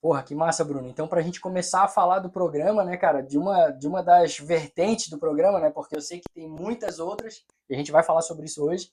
[0.00, 0.88] Porra, que massa, Bruno.
[0.88, 4.02] Então, para a gente começar a falar do programa, né, cara, de uma, de uma
[4.02, 7.90] das vertentes do programa, né, porque eu sei que tem muitas outras, e a gente
[7.90, 8.92] vai falar sobre isso hoje,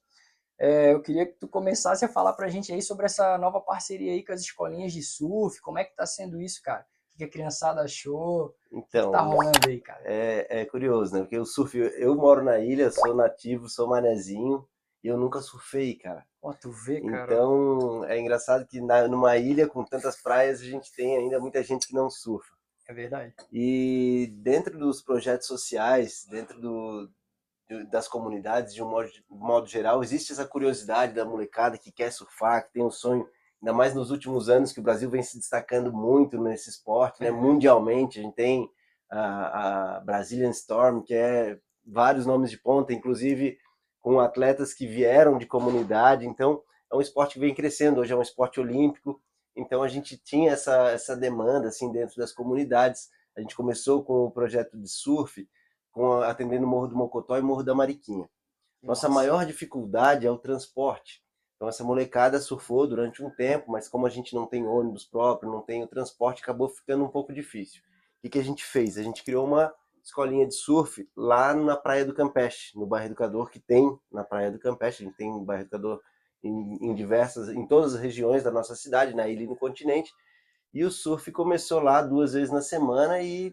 [0.57, 3.61] é, eu queria que tu começasse a falar para a gente aí sobre essa nova
[3.61, 6.85] parceria aí com as escolinhas de surf, como é que tá sendo isso, cara?
[7.13, 8.55] O que a criançada achou?
[8.71, 10.01] Então, o que tá rolando aí, cara?
[10.05, 14.67] É, é curioso, né, porque o surf, eu moro na ilha, sou nativo, sou manezinho,
[15.05, 16.25] e eu nunca surfei, cara.
[16.41, 17.31] Ó, tu vê, cara.
[17.31, 21.61] Então, é engraçado que na, numa ilha com tantas praias, a gente tem ainda muita
[21.61, 22.55] gente que não surfa.
[22.87, 23.31] É verdade.
[23.53, 27.07] E dentro dos projetos sociais, dentro do,
[27.91, 32.65] das comunidades, de um modo, modo geral, existe essa curiosidade da molecada que quer surfar,
[32.65, 33.29] que tem um sonho,
[33.61, 37.29] ainda mais nos últimos anos que o Brasil vem se destacando muito nesse esporte, né?
[37.29, 38.17] mundialmente.
[38.17, 38.67] A gente tem
[39.07, 43.59] a, a Brazilian Storm, que é vários nomes de ponta, inclusive
[44.05, 46.27] com atletas que vieram de comunidade.
[46.27, 46.61] Então,
[46.93, 48.01] é um esporte que vem crescendo.
[48.01, 49.19] Hoje é um esporte olímpico.
[49.55, 53.09] Então, a gente tinha essa, essa demanda assim dentro das comunidades.
[53.35, 55.49] A gente começou com o projeto de surf,
[55.91, 58.29] com atendendo o Morro do Mocotó e Morro da Mariquinha.
[58.83, 61.23] Nossa, Nossa maior dificuldade é o transporte.
[61.55, 65.51] Então, essa molecada surfou durante um tempo, mas como a gente não tem ônibus próprio,
[65.51, 67.81] não tem o transporte, acabou ficando um pouco difícil.
[68.19, 68.99] O que, que a gente fez?
[68.99, 69.73] A gente criou uma
[70.05, 74.51] escolinha de surf lá na Praia do Campeche, no bairro Educador, que tem na Praia
[74.51, 75.99] do Campeche, a gente tem um bairro Educador
[76.43, 80.13] em, em, diversas, em todas as regiões da nossa cidade, na ilha e no continente,
[80.71, 83.51] e o surf começou lá duas vezes na semana e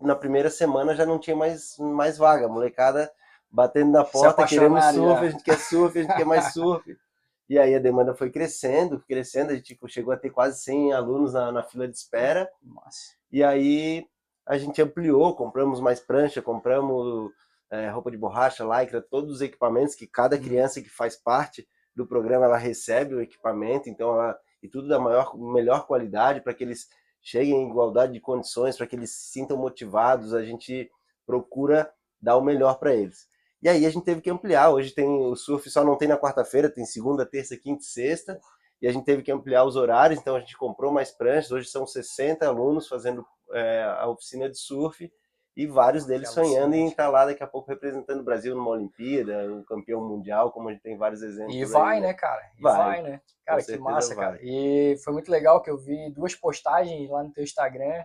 [0.00, 3.10] na primeira semana já não tinha mais, mais vaga, a molecada
[3.50, 6.84] batendo na porta, querendo surf, a gente quer surf, a gente quer mais surf.
[7.48, 11.34] E aí a demanda foi crescendo, crescendo, a gente chegou a ter quase 100 alunos
[11.34, 12.48] na, na fila de espera.
[12.62, 13.14] Nossa.
[13.30, 14.06] E aí
[14.46, 17.30] a gente ampliou, compramos mais prancha, compramos
[17.70, 20.42] é, roupa de borracha, lycra, todos os equipamentos que cada uhum.
[20.42, 24.98] criança que faz parte do programa ela recebe o equipamento, então ela, e tudo da
[24.98, 26.88] maior, melhor qualidade para que eles
[27.20, 30.90] cheguem em igualdade de condições, para que eles se sintam motivados, a gente
[31.24, 33.28] procura dar o melhor para eles.
[33.62, 34.70] E aí a gente teve que ampliar.
[34.70, 38.40] Hoje tem o surf só não tem na quarta-feira, tem segunda, terça, quinta e sexta.
[38.82, 41.52] E a gente teve que ampliar os horários, então a gente comprou mais pranchas.
[41.52, 45.08] Hoje são 60 alunos fazendo é, a oficina de surf
[45.56, 49.52] e vários deles sonhando em estar lá daqui a pouco representando o Brasil numa Olimpíada,
[49.52, 51.54] um campeão mundial, como a gente tem vários exemplos.
[51.54, 52.42] E vai, aí, né, cara?
[52.58, 53.20] E vai, vai né?
[53.46, 54.24] Cara, que massa, vai.
[54.24, 54.38] cara.
[54.42, 58.04] E foi muito legal que eu vi duas postagens lá no teu Instagram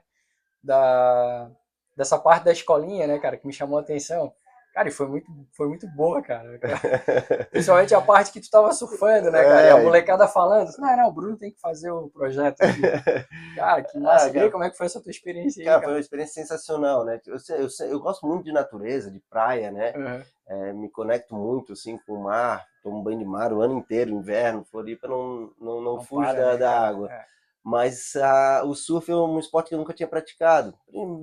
[0.64, 1.50] da
[1.96, 4.32] dessa parte da escolinha, né, cara, que me chamou a atenção.
[4.78, 6.60] Cara, e foi muito, foi muito boa, cara.
[7.50, 9.62] Principalmente a parte que tu tava surfando, né, cara?
[9.64, 12.82] É, e a molecada falando, não, não, o Bruno tem que fazer o projeto aqui.
[13.58, 14.28] Cara, que massa.
[14.28, 15.78] Ah, cara, como é que foi essa tua experiência aí, cara?
[15.78, 15.86] cara?
[15.88, 17.20] foi uma experiência sensacional, né?
[17.26, 19.94] Eu, eu, eu, gosto muito de natureza, de praia, né?
[19.96, 20.24] Uhum.
[20.48, 24.12] É, me conecto muito, assim, com o mar, tomo banho de mar o ano inteiro,
[24.12, 27.12] inverno, Floripa não, não, não, não fuge para, da, né, da água.
[27.12, 27.26] É.
[27.70, 30.74] Mas a, o surf é um esporte que eu nunca tinha praticado.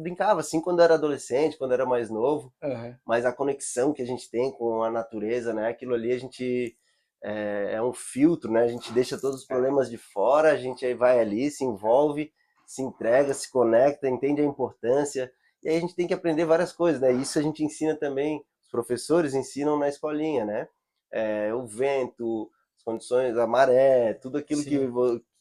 [0.02, 2.52] Brincava assim quando era adolescente, quando era mais novo.
[2.62, 2.94] Uhum.
[3.02, 5.68] Mas a conexão que a gente tem com a natureza, né?
[5.68, 6.76] Aquilo ali a gente
[7.22, 8.62] é, é, um filtro, né?
[8.62, 12.30] A gente deixa todos os problemas de fora, a gente aí vai ali, se envolve,
[12.66, 15.32] se entrega, se conecta, entende a importância.
[15.62, 17.10] E aí a gente tem que aprender várias coisas, né?
[17.10, 20.68] Isso a gente ensina também, os professores ensinam na escolinha, né?
[21.10, 24.76] É, o vento, as condições, a maré, tudo aquilo que,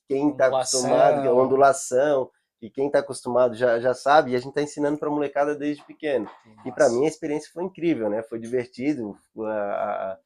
[0.08, 2.30] quem está acostumado, a ondulação,
[2.64, 5.54] e quem está acostumado já, já sabe, e a gente está ensinando para a molecada
[5.54, 6.30] desde pequeno.
[6.46, 6.70] Nossa.
[6.70, 8.24] E para mim a experiência foi incrível, né?
[8.24, 10.18] Foi divertido, a, a,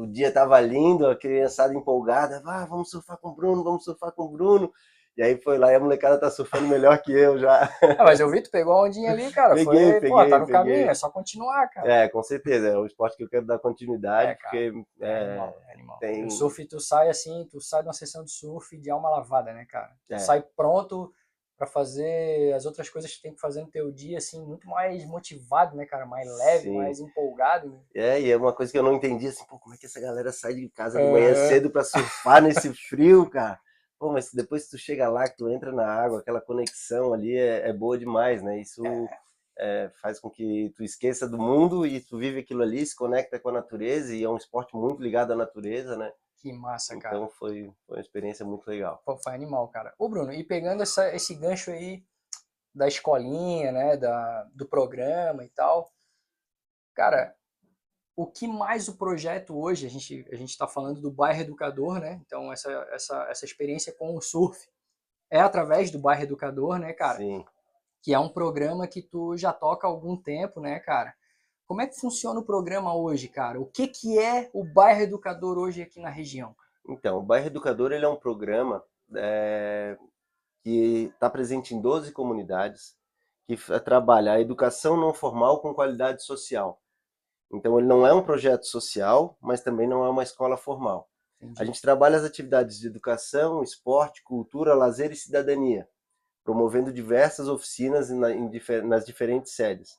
[0.00, 4.10] o dia estava lindo, a criançada empolgada, ah, vamos surfar com o Bruno, vamos surfar
[4.10, 4.72] com o Bruno.
[5.16, 7.70] E aí foi lá e a molecada tá surfando melhor que eu já.
[7.98, 9.54] Ah, mas eu vi, tu pegou a ondinha ali, cara.
[9.54, 10.52] Peguei, foi, peguei, pô, tá no peguei.
[10.52, 11.92] caminho, é só continuar, cara.
[11.92, 12.68] É, com certeza.
[12.68, 14.84] É um esporte que eu quero dar continuidade, é, porque.
[15.00, 15.98] É, é animal, é animal.
[15.98, 16.24] Tem...
[16.24, 19.52] O surf, tu sai assim, tu sai de uma sessão de surf de alma lavada,
[19.52, 19.92] né, cara?
[20.06, 20.18] Tu é.
[20.18, 21.12] sai pronto
[21.56, 25.04] para fazer as outras coisas que tem que fazer no teu dia, assim, muito mais
[25.06, 26.04] motivado, né, cara?
[26.04, 26.76] Mais leve, Sim.
[26.76, 27.70] mais empolgado.
[27.70, 27.78] Né?
[27.94, 30.00] É, e é uma coisa que eu não entendi, assim, pô, como é que essa
[30.00, 33.60] galera sai de casa de manhã cedo para surfar nesse frio, cara?
[34.04, 37.34] Pô, mas depois que tu chega lá, que tu entra na água, aquela conexão ali
[37.38, 38.60] é, é boa demais, né?
[38.60, 39.18] Isso é.
[39.56, 43.40] É, faz com que tu esqueça do mundo e tu vive aquilo ali, se conecta
[43.40, 46.12] com a natureza e é um esporte muito ligado à natureza, né?
[46.36, 47.16] Que massa, cara.
[47.16, 49.00] Então foi, foi uma experiência muito legal.
[49.06, 49.94] Pô, foi animal, cara.
[49.98, 52.04] Ô, Bruno, e pegando essa, esse gancho aí
[52.74, 55.90] da escolinha, né, da, do programa e tal,
[56.92, 57.34] cara,
[58.16, 62.20] o que mais o projeto hoje, a gente a está falando do bairro educador, né?
[62.24, 64.68] Então, essa, essa, essa experiência com o surf
[65.30, 67.18] é através do bairro educador, né, cara?
[67.18, 67.44] Sim.
[68.02, 71.14] Que é um programa que tu já toca há algum tempo, né, cara?
[71.66, 73.60] Como é que funciona o programa hoje, cara?
[73.60, 76.54] O que, que é o bairro educador hoje aqui na região?
[76.88, 78.84] Então, o bairro educador ele é um programa
[79.16, 79.96] é,
[80.62, 82.94] que está presente em 12 comunidades,
[83.46, 86.80] que trabalha a educação não formal com qualidade social.
[87.54, 91.08] Então, ele não é um projeto social, mas também não é uma escola formal.
[91.40, 91.62] Entendi.
[91.62, 95.88] A gente trabalha as atividades de educação, esporte, cultura, lazer e cidadania,
[96.42, 99.98] promovendo diversas oficinas nas diferentes sedes.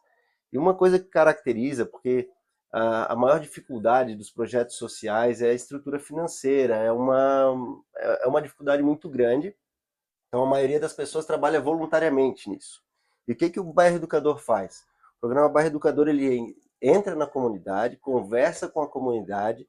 [0.52, 2.30] E uma coisa que caracteriza, porque
[2.72, 8.84] a maior dificuldade dos projetos sociais é a estrutura financeira, é uma, é uma dificuldade
[8.84, 9.56] muito grande.
[10.28, 12.84] Então, a maioria das pessoas trabalha voluntariamente nisso.
[13.26, 14.86] E o que, que o Bairro Educador faz?
[15.18, 19.68] O programa Bairro Educador ele entra na comunidade, conversa com a comunidade,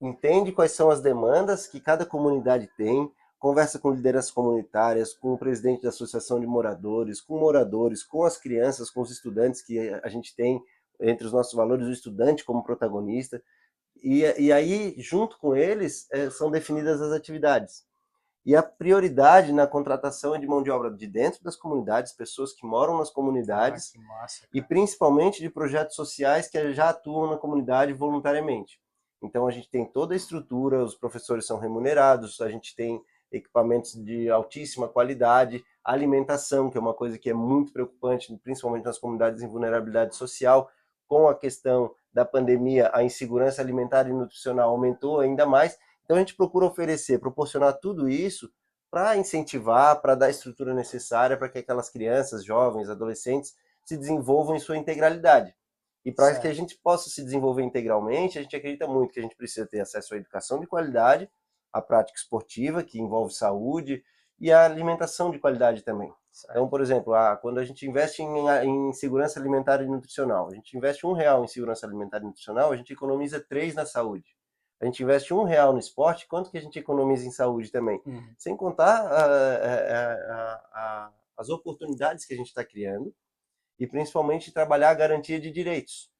[0.00, 5.38] entende quais são as demandas que cada comunidade tem, conversa com lideranças comunitárias, com o
[5.38, 10.08] presidente da associação de moradores, com moradores, com as crianças, com os estudantes que a
[10.08, 10.60] gente tem
[11.00, 13.42] entre os nossos valores o estudante como protagonista.
[14.02, 17.84] E, e aí, junto com eles, é, são definidas as atividades.
[18.44, 22.52] E a prioridade na contratação é de mão de obra de dentro das comunidades, pessoas
[22.52, 27.36] que moram nas comunidades, ah, massa, e principalmente de projetos sociais que já atuam na
[27.36, 28.80] comunidade voluntariamente.
[29.22, 33.92] Então a gente tem toda a estrutura, os professores são remunerados, a gente tem equipamentos
[33.92, 39.42] de altíssima qualidade, alimentação, que é uma coisa que é muito preocupante, principalmente nas comunidades
[39.42, 40.70] em vulnerabilidade social,
[41.06, 45.78] com a questão da pandemia, a insegurança alimentar e nutricional aumentou ainda mais,
[46.08, 48.50] então a gente procura oferecer, proporcionar tudo isso
[48.90, 54.56] para incentivar, para dar a estrutura necessária para que aquelas crianças, jovens, adolescentes se desenvolvam
[54.56, 55.54] em sua integralidade.
[56.02, 59.22] E para que a gente possa se desenvolver integralmente, a gente acredita muito que a
[59.22, 61.30] gente precisa ter acesso à educação de qualidade,
[61.70, 64.02] à prática esportiva, que envolve saúde,
[64.40, 66.10] e à alimentação de qualidade também.
[66.32, 66.52] Certo.
[66.52, 70.54] Então, por exemplo, a, quando a gente investe em, em, segurança alimentar e nutricional, a
[70.54, 74.37] gente investe um real em segurança alimentar e nutricional, a gente economiza três na saúde
[74.80, 78.00] a gente investe um real no esporte, quanto que a gente economiza em saúde também?
[78.06, 78.34] Uhum.
[78.36, 83.12] Sem contar a, a, a, as oportunidades que a gente está criando
[83.78, 86.10] e principalmente trabalhar a garantia de direitos.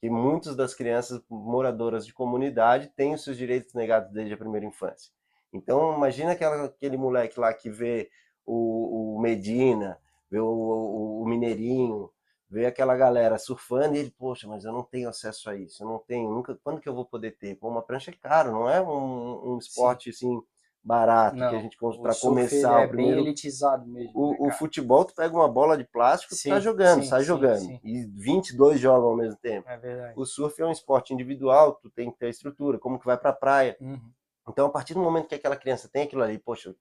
[0.00, 4.66] Que muitas das crianças moradoras de comunidade têm os seus direitos negados desde a primeira
[4.66, 5.12] infância.
[5.52, 8.10] Então, imagina aquela, aquele moleque lá que vê
[8.44, 9.96] o, o Medina,
[10.28, 12.10] vê o, o, o Mineirinho,
[12.52, 15.88] vê aquela galera surfando e ele, poxa, mas eu não tenho acesso a isso, eu
[15.88, 17.54] não tenho, nunca, quando que eu vou poder ter?
[17.56, 20.36] Pô, uma prancha é caro, não é um, um esporte Sim.
[20.36, 20.42] assim
[20.84, 24.10] barato não, que a gente para começar é primeiro, bem elitizado mesmo.
[24.14, 27.08] O, né, o, futebol tu pega uma bola de plástico, sim, tu tá jogando, sim,
[27.08, 27.80] sai sim, jogando sim.
[27.84, 29.68] e 22 jogam ao mesmo tempo.
[29.68, 30.12] É verdade.
[30.16, 33.16] O surf é um esporte individual, tu tem que ter a estrutura, como que vai
[33.16, 33.76] para a praia.
[33.80, 34.10] Uhum.
[34.48, 36.74] Então a partir do momento que aquela criança tem aquilo ali, poxa,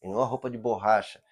[0.00, 1.22] tem uma roupa de borracha,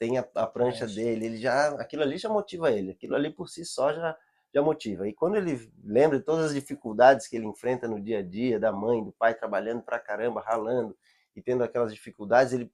[0.00, 3.50] tem a, a prancha dele, ele já, aquilo ali já motiva ele, aquilo ali por
[3.50, 4.16] si só já,
[4.52, 5.06] já motiva.
[5.06, 8.58] E quando ele lembra de todas as dificuldades que ele enfrenta no dia a dia,
[8.58, 10.96] da mãe, do pai trabalhando pra caramba, ralando
[11.36, 12.72] e tendo aquelas dificuldades, ele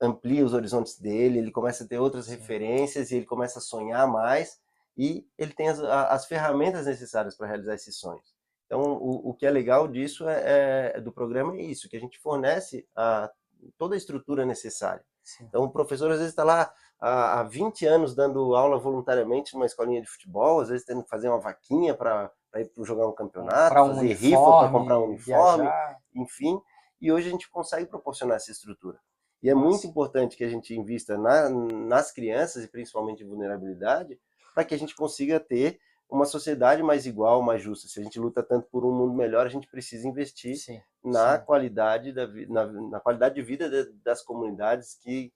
[0.00, 2.36] amplia os horizontes dele, ele começa a ter outras Sim.
[2.36, 4.58] referências e ele começa a sonhar mais
[4.96, 8.34] e ele tem as, as ferramentas necessárias para realizar esses sonhos.
[8.64, 12.00] Então, o, o que é legal disso é, é, do programa é isso, que a
[12.00, 13.30] gente fornece a,
[13.76, 15.04] toda a estrutura necessária.
[15.22, 15.44] Sim.
[15.48, 19.66] Então, o professor às vezes está lá há, há 20 anos dando aula voluntariamente numa
[19.66, 23.74] escolinha de futebol, às vezes tendo que fazer uma vaquinha para ir jogar um campeonato,
[23.74, 25.98] um fazer uniforme, rifa para comprar um uniforme, viajar.
[26.14, 26.60] enfim.
[27.00, 28.98] E hoje a gente consegue proporcionar essa estrutura.
[29.42, 29.66] E é Nossa.
[29.66, 34.18] muito importante que a gente invista na, nas crianças, e principalmente em vulnerabilidade,
[34.54, 35.80] para que a gente consiga ter
[36.12, 37.88] uma sociedade mais igual, mais justa.
[37.88, 41.38] Se a gente luta tanto por um mundo melhor, a gente precisa investir sim, na
[41.38, 41.44] sim.
[41.46, 45.32] qualidade da na, na, qualidade de vida de, das comunidades que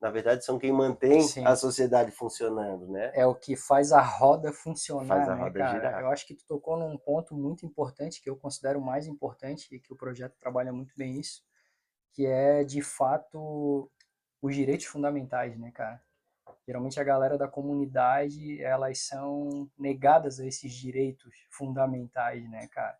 [0.00, 1.44] na verdade são quem mantém sim.
[1.44, 3.12] a sociedade funcionando, né?
[3.14, 5.70] É o que faz a roda funcionar, faz a né, roda cara?
[5.70, 6.00] girar.
[6.00, 9.78] Eu acho que tu tocou num ponto muito importante que eu considero mais importante e
[9.78, 11.42] que o projeto trabalha muito bem isso,
[12.14, 13.90] que é de fato
[14.40, 16.00] os direitos fundamentais, né, cara?
[16.66, 22.98] Geralmente a galera da comunidade, elas são negadas a esses direitos fundamentais, né, cara?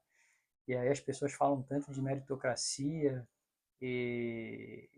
[0.68, 3.26] E aí as pessoas falam tanto de meritocracia
[3.80, 4.88] e,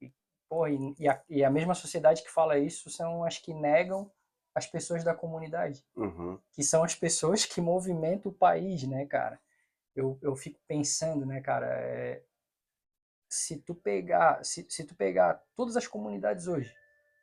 [0.00, 0.10] e,
[0.48, 4.10] porra, e, a, e a mesma sociedade que fala isso são as que negam
[4.54, 6.38] as pessoas da comunidade, uhum.
[6.52, 9.38] que são as pessoas que movimentam o país, né, cara?
[9.94, 12.22] Eu, eu fico pensando, né, cara, é,
[13.28, 16.74] se tu pegar, se, se tu pegar todas as comunidades hoje,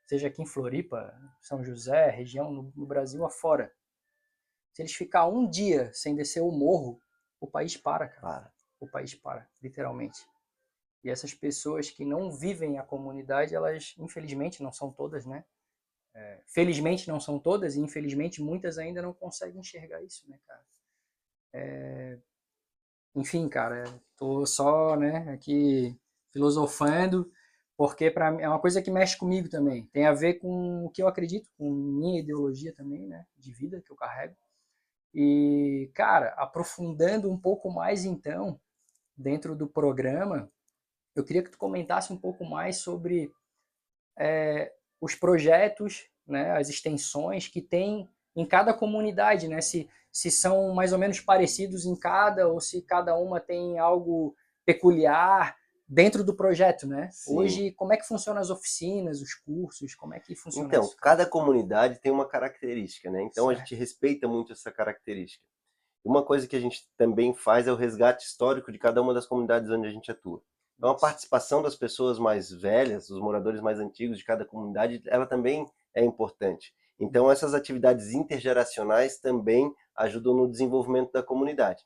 [0.07, 3.71] seja aqui em Floripa, São José, região no, no Brasil afora.
[4.73, 7.01] Se eles ficar um dia sem descer o morro,
[7.39, 8.21] o país para, cara.
[8.21, 8.51] Para.
[8.79, 10.19] O país para, literalmente.
[11.03, 15.43] E essas pessoas que não vivem a comunidade, elas, infelizmente, não são todas, né?
[16.13, 20.65] É, felizmente não são todas, e infelizmente muitas ainda não conseguem enxergar isso, né, cara?
[21.53, 22.17] É,
[23.15, 23.83] enfim, cara,
[24.15, 25.99] tô só, né, aqui
[26.31, 27.31] filosofando,
[27.77, 29.85] porque para é uma coisa que mexe comigo também.
[29.93, 33.81] Tem a ver com o que eu acredito, com minha ideologia também, né, de vida
[33.85, 34.35] que eu carrego.
[35.13, 38.59] E, cara, aprofundando um pouco mais então
[39.15, 40.51] dentro do programa,
[41.15, 43.31] eu queria que tu comentasse um pouco mais sobre
[44.17, 49.61] é, os projetos, né, as extensões que tem em cada comunidade, né?
[49.61, 54.35] Se, se são mais ou menos parecidos em cada ou se cada uma tem algo
[54.65, 55.56] peculiar
[55.87, 57.09] dentro do projeto, né?
[57.11, 57.37] Sim.
[57.37, 60.97] Hoje, como é que funcionam as oficinas, os cursos, como é que funciona Então, isso?
[60.97, 63.23] cada comunidade tem uma característica, né?
[63.23, 63.57] Então certo.
[63.57, 65.43] a gente respeita muito essa característica.
[66.03, 69.25] Uma coisa que a gente também faz é o resgate histórico de cada uma das
[69.25, 70.41] comunidades onde a gente atua.
[70.77, 75.25] Então, a participação das pessoas mais velhas, dos moradores mais antigos de cada comunidade, ela
[75.25, 76.73] também é importante.
[76.99, 81.83] Então, essas atividades intergeracionais também ajudam no desenvolvimento da comunidade.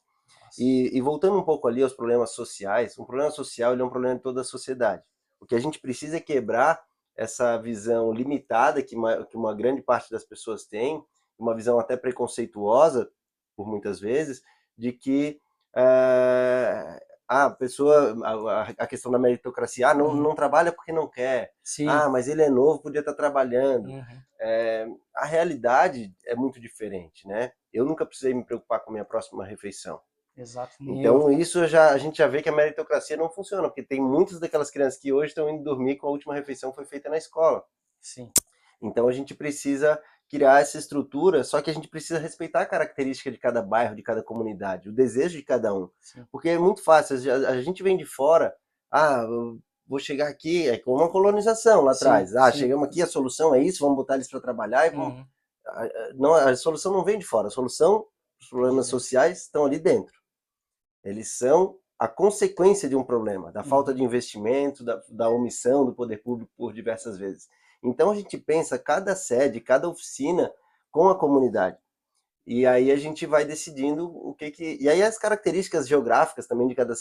[0.58, 4.16] E, e, voltando um pouco ali aos problemas sociais, um problema social é um problema
[4.16, 5.02] de toda a sociedade.
[5.40, 6.82] O que a gente precisa é quebrar
[7.16, 11.04] essa visão limitada que uma, que uma grande parte das pessoas tem,
[11.38, 13.10] uma visão até preconceituosa,
[13.56, 14.42] por muitas vezes,
[14.78, 15.40] de que
[15.76, 20.22] é, a pessoa, a, a, questão da meritocracia, ah, não, uhum.
[20.22, 21.54] não trabalha porque não quer.
[21.64, 21.88] Sim.
[21.88, 23.88] Ah, mas ele é novo, podia estar trabalhando.
[23.88, 24.22] Uhum.
[24.40, 27.54] É, a realidade é muito diferente, né?
[27.72, 30.02] Eu nunca precisei me preocupar com a minha próxima refeição.
[30.41, 30.75] Exato.
[30.81, 34.39] Então, isso já a gente já vê que a meritocracia não funciona, porque tem muitas
[34.39, 37.63] daquelas crianças que hoje estão indo dormir com a última refeição foi feita na escola.
[38.00, 38.31] Sim.
[38.81, 43.29] Então, a gente precisa criar essa estrutura, só que a gente precisa respeitar a característica
[43.29, 45.89] de cada bairro, de cada comunidade, o desejo de cada um.
[46.00, 46.25] Sim.
[46.31, 47.17] Porque é muito fácil,
[47.48, 48.55] a gente vem de fora,
[48.89, 49.27] ah,
[49.86, 52.33] vou chegar aqui, é como uma colonização lá sim, atrás.
[52.33, 52.60] Ah, sim.
[52.60, 55.19] chegamos aqui, a solução é isso, vamos botar eles para trabalhar e vamos...
[55.19, 55.25] Uhum.
[56.15, 58.07] Não, a solução não vem de fora, a solução,
[58.39, 60.21] os problemas sociais estão ali dentro.
[61.03, 63.98] Eles são a consequência de um problema, da falta uhum.
[63.98, 67.48] de investimento, da, da omissão do poder público por diversas vezes.
[67.84, 70.51] Então a gente pensa cada sede, cada oficina
[70.91, 71.77] com a comunidade.
[72.46, 74.77] E aí a gente vai decidindo o que que.
[74.81, 76.93] E aí as características geográficas também de cada,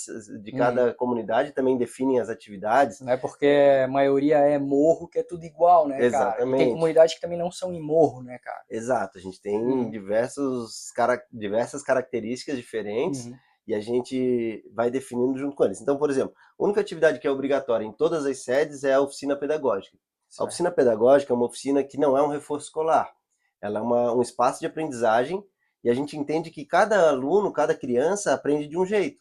[0.42, 0.94] de cada uhum.
[0.94, 3.00] comunidade também definem as atividades.
[3.00, 6.38] Não é porque a maioria é morro que é tudo igual, né, Exatamente.
[6.38, 6.56] cara?
[6.56, 8.62] E tem comunidades que também não são em morro, né, cara?
[8.68, 9.90] Exato, a gente tem uhum.
[9.90, 13.24] diversos, cara, diversas características diferentes.
[13.24, 13.34] Uhum.
[13.66, 15.80] E a gente vai definindo junto com eles.
[15.80, 19.00] Então, por exemplo, a única atividade que é obrigatória em todas as sedes é a
[19.00, 19.96] oficina pedagógica.
[20.28, 20.40] Certo.
[20.40, 23.12] A oficina pedagógica é uma oficina que não é um reforço escolar.
[23.60, 25.44] Ela é uma, um espaço de aprendizagem
[25.82, 29.20] e a gente entende que cada aluno, cada criança aprende de um jeito.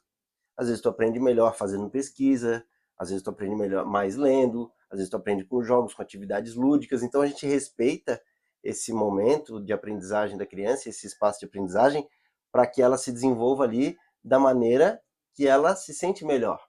[0.58, 2.64] Às vezes tu aprende melhor fazendo pesquisa,
[2.98, 6.56] às vezes tu aprende melhor mais lendo, às vezes tu aprende com jogos, com atividades
[6.56, 7.02] lúdicas.
[7.02, 8.22] Então a gente respeita
[8.64, 12.08] esse momento de aprendizagem da criança, esse espaço de aprendizagem,
[12.52, 15.02] para que ela se desenvolva ali da maneira
[15.34, 16.62] que ela se sente melhor.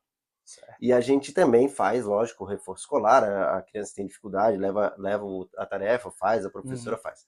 [0.44, 0.76] Certo.
[0.80, 4.94] E a gente também faz, lógico, o reforço escolar, a, a criança tem dificuldade, leva,
[4.98, 5.24] leva
[5.56, 7.02] a tarefa, faz, a professora uhum.
[7.02, 7.26] faz.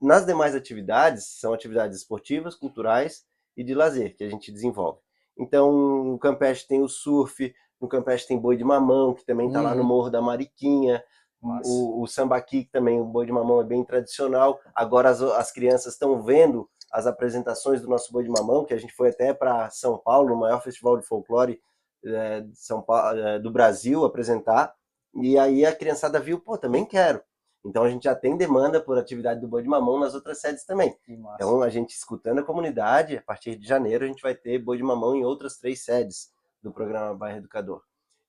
[0.00, 3.24] Nas demais atividades, são atividades esportivas, culturais
[3.56, 5.00] e de lazer que a gente desenvolve.
[5.38, 5.70] Então,
[6.04, 9.64] no Campestre tem o surf, no Campestre tem boi de mamão, que também está uhum.
[9.64, 9.88] lá no uhum.
[9.88, 11.02] Morro da Mariquinha,
[11.42, 14.60] o, o sambaqui, que também o boi de mamão é bem tradicional.
[14.74, 18.78] Agora as, as crianças estão vendo as apresentações do nosso boi de mamão, que a
[18.78, 21.60] gente foi até para São Paulo, no maior festival de folclore
[22.04, 24.74] é, de São Paulo, é, do Brasil apresentar,
[25.14, 27.22] e aí a criançada viu, pô, também quero.
[27.64, 30.64] Então a gente já tem demanda por atividade do boi de mamão nas outras sedes
[30.64, 30.96] também.
[31.34, 34.78] Então a gente escutando a comunidade, a partir de janeiro a gente vai ter boi
[34.78, 36.32] de mamão em outras três sedes
[36.62, 37.82] do programa Bairro Educador.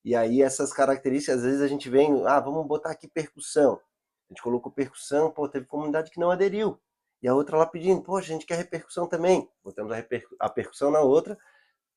[0.04, 3.80] E aí essas características, às vezes a gente vem, ah, vamos botar aqui percussão.
[4.30, 6.80] A gente colocou percussão, pô, teve comunidade que não aderiu.
[7.22, 9.48] E a outra lá pedindo, pô, a gente quer repercussão também.
[9.64, 11.38] Botamos a, repercu a percussão na outra,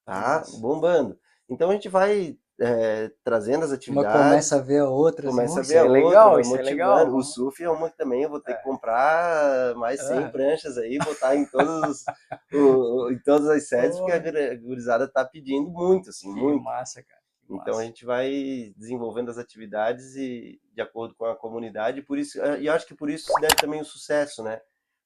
[0.04, 0.60] tá Nossa.
[0.60, 1.18] bombando.
[1.48, 4.14] Então a gente vai é, trazendo as atividades.
[4.14, 5.28] Uma começa a ver a outra.
[5.28, 6.08] Começa assim, a ver a é outra.
[6.08, 7.14] Legal, isso é legal.
[7.14, 8.54] O surf é uma que também eu vou ter é.
[8.54, 10.28] que comprar mais 100 é.
[10.28, 12.04] pranchas aí, botar em, todos
[12.52, 16.62] o, em todas as sedes, porque a gurizada tá pedindo muito, assim, que muito.
[16.62, 17.24] massa, cara.
[17.50, 22.38] Então a gente vai desenvolvendo as atividades e de acordo com a comunidade, por isso,
[22.58, 24.60] e acho que por isso se deve também o sucesso, né?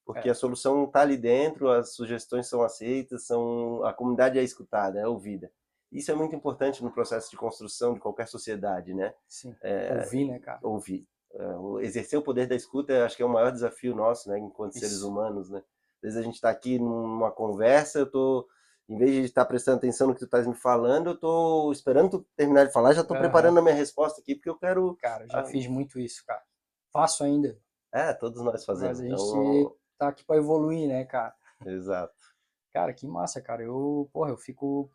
[0.08, 0.32] Porque é.
[0.32, 5.06] a solução está ali dentro, as sugestões são aceitas, são a comunidade é escutada, é
[5.06, 5.52] ouvida.
[5.92, 9.12] Isso é muito importante no processo de construção de qualquer sociedade, né?
[9.28, 9.54] Sim.
[9.62, 10.60] É, ouvir, né, cara?
[10.62, 11.06] Ouvir.
[11.30, 14.76] É, exercer o poder da escuta, acho que é o maior desafio nosso, né, enquanto
[14.76, 14.80] Isso.
[14.80, 15.58] seres humanos, né?
[15.96, 18.48] Às vezes a gente está aqui numa conversa, eu tô,
[18.88, 22.12] em vez de estar prestando atenção no que tu estás me falando, eu tô esperando
[22.12, 23.22] tu terminar de falar, já estou uhum.
[23.22, 24.96] preparando a minha resposta aqui, porque eu quero...
[24.96, 26.42] Cara, eu já ah, fiz muito isso, cara.
[26.90, 27.58] Faço ainda.
[27.92, 29.00] É, todos nós fazemos.
[29.00, 29.76] Mas a gente então...
[29.98, 31.34] tá aqui para evoluir, né, cara?
[31.66, 32.14] Exato.
[32.72, 33.62] Cara, que massa, cara.
[33.62, 34.90] Eu, porra, eu fico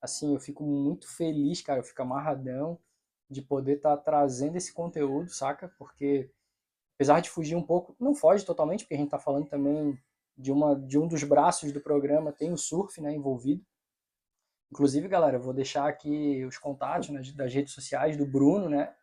[0.00, 2.78] assim, eu fico muito feliz, cara, eu fico amarradão
[3.30, 5.68] de poder estar tá trazendo esse conteúdo, saca?
[5.78, 6.30] Porque
[6.96, 9.98] apesar de fugir um pouco, não foge totalmente, porque a gente está falando também
[10.36, 13.64] de uma de um dos braços do programa tem o surf, né, envolvido.
[14.70, 18.94] Inclusive, galera, eu vou deixar aqui os contatos né, das redes sociais do Bruno, né,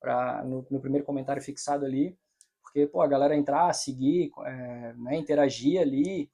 [0.00, 2.18] para no, no, primeiro comentário fixado ali,
[2.72, 6.30] porque pô, a galera entrar, seguir, é, né, interagir ali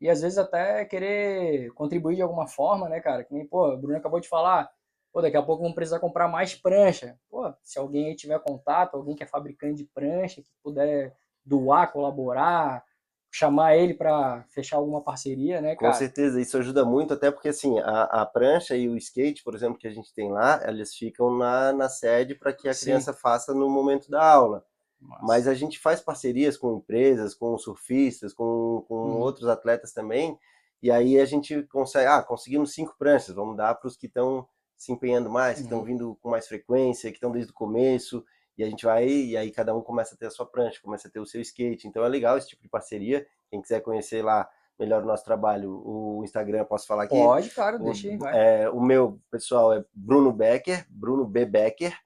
[0.00, 3.22] e às vezes até querer contribuir de alguma forma, né, cara?
[3.22, 4.70] Que nem, pô, o Bruno acabou de falar,
[5.12, 7.16] pô, daqui a pouco vamos precisar comprar mais prancha.
[7.30, 11.92] Pô, se alguém aí tiver contato, alguém que é fabricante de prancha, que puder doar,
[11.92, 12.82] colaborar,
[13.30, 15.92] chamar ele para fechar alguma parceria, né, cara?
[15.92, 19.54] Com certeza, isso ajuda muito, até porque assim, a, a prancha e o skate, por
[19.54, 22.86] exemplo, que a gente tem lá, elas ficam na, na sede para que a Sim.
[22.86, 24.64] criança faça no momento da aula.
[25.02, 25.24] Nossa.
[25.24, 29.18] Mas a gente faz parcerias com empresas, com surfistas, com, com hum.
[29.18, 30.38] outros atletas também,
[30.82, 34.46] e aí a gente consegue, ah, conseguimos cinco pranchas, vamos dar para os que estão
[34.76, 35.84] se empenhando mais, que estão uhum.
[35.84, 38.24] vindo com mais frequência, que estão desde o começo,
[38.58, 41.06] e a gente vai, e aí cada um começa a ter a sua prancha, começa
[41.06, 41.86] a ter o seu skate.
[41.86, 43.24] Então é legal esse tipo de parceria.
[43.48, 47.14] Quem quiser conhecer lá melhor o nosso trabalho, o Instagram, posso falar aqui?
[47.14, 48.34] Pode, claro, o, deixa aí, vai.
[48.36, 51.46] É, o meu pessoal é Bruno Becker, Bruno B.
[51.46, 51.96] Becker,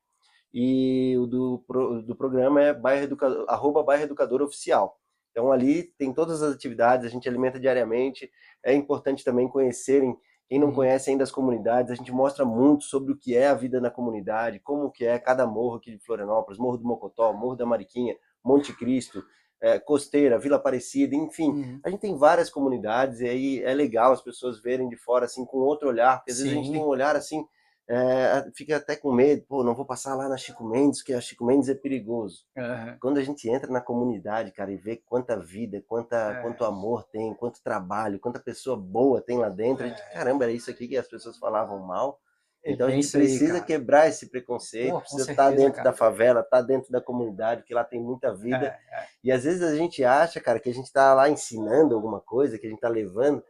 [0.58, 1.62] e o do,
[2.06, 4.98] do programa é bairro educador, arroba bairro educador oficial.
[5.30, 8.30] Então ali tem todas as atividades, a gente alimenta diariamente.
[8.64, 10.16] É importante também conhecerem
[10.48, 10.74] quem não uhum.
[10.74, 13.90] conhece ainda as comunidades, a gente mostra muito sobre o que é a vida na
[13.90, 18.16] comunidade, como que é cada morro aqui de Florianópolis, Morro do Mocotó, Morro da Mariquinha,
[18.42, 19.22] Monte Cristo,
[19.60, 21.50] é, Costeira, Vila Aparecida, enfim.
[21.50, 21.80] Uhum.
[21.84, 25.44] A gente tem várias comunidades e aí é legal as pessoas verem de fora assim
[25.44, 26.44] com outro olhar, porque às Sim.
[26.44, 27.44] vezes a gente tem um olhar assim
[27.88, 31.20] é, fica até com medo, pô, não vou passar lá na Chico Mendes, que a
[31.20, 32.44] Chico Mendes é perigoso.
[32.56, 32.96] Uhum.
[33.00, 36.42] Quando a gente entra na comunidade, cara, e vê quanta vida, quanta, é.
[36.42, 39.86] quanto amor tem, quanto trabalho, quanta pessoa boa tem lá dentro, é.
[39.86, 40.12] a gente, é.
[40.12, 42.20] caramba, era isso aqui que as pessoas falavam mal.
[42.64, 45.90] É então a gente precisa aí, quebrar esse preconceito, pô, precisa certeza, estar dentro cara.
[45.90, 48.66] da favela, estar dentro da comunidade, que lá tem muita vida.
[48.66, 52.20] É, e às vezes a gente acha, cara, que a gente está lá ensinando alguma
[52.20, 53.44] coisa, que a gente está levando,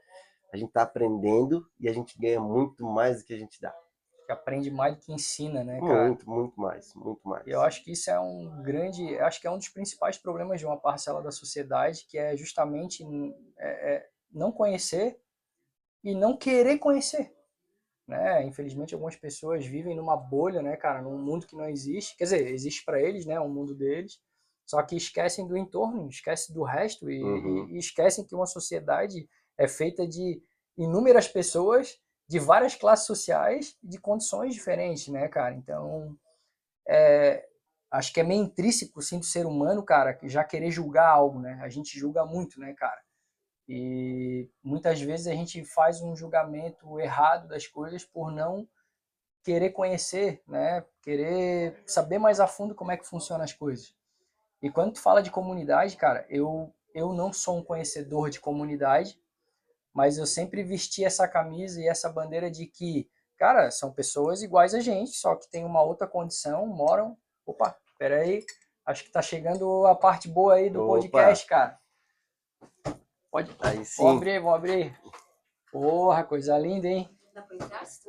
[0.52, 3.74] a gente está aprendendo e a gente ganha muito mais do que a gente dá
[4.26, 6.08] que aprende mais do que ensina, né, cara?
[6.08, 7.46] Muito, muito mais, muito mais.
[7.46, 10.66] Eu acho que isso é um grande, acho que é um dos principais problemas de
[10.66, 13.04] uma parcela da sociedade, que é justamente
[13.58, 15.18] é, é, não conhecer
[16.02, 17.32] e não querer conhecer,
[18.06, 18.44] né?
[18.44, 22.48] Infelizmente algumas pessoas vivem numa bolha, né, cara, num mundo que não existe, quer dizer,
[22.48, 24.20] existe para eles, né, um mundo deles,
[24.66, 27.68] só que esquecem do entorno, esquecem do resto e, uhum.
[27.68, 30.42] e, e esquecem que uma sociedade é feita de
[30.76, 35.54] inúmeras pessoas de várias classes sociais e de condições diferentes, né, cara?
[35.54, 36.16] Então,
[36.88, 37.46] é,
[37.90, 41.58] acho que é meio intrínseco, sim, do ser humano, cara, já querer julgar algo, né?
[41.62, 43.00] A gente julga muito, né, cara?
[43.68, 48.68] E muitas vezes a gente faz um julgamento errado das coisas por não
[49.42, 50.84] querer conhecer, né?
[51.02, 53.94] Querer saber mais a fundo como é que funcionam as coisas.
[54.62, 59.20] E quando tu fala de comunidade, cara, eu eu não sou um conhecedor de comunidade,
[59.96, 64.74] mas eu sempre vesti essa camisa e essa bandeira de que, cara, são pessoas iguais
[64.74, 67.16] a gente, só que tem uma outra condição, moram.
[67.46, 68.44] Opa, peraí,
[68.84, 71.00] acho que tá chegando a parte boa aí do Opa.
[71.00, 71.78] podcast, cara.
[73.30, 73.56] Pode.
[73.58, 74.02] Aí sim.
[74.02, 74.94] Vou abrir, vou abrir.
[75.72, 77.08] Porra, coisa linda, hein?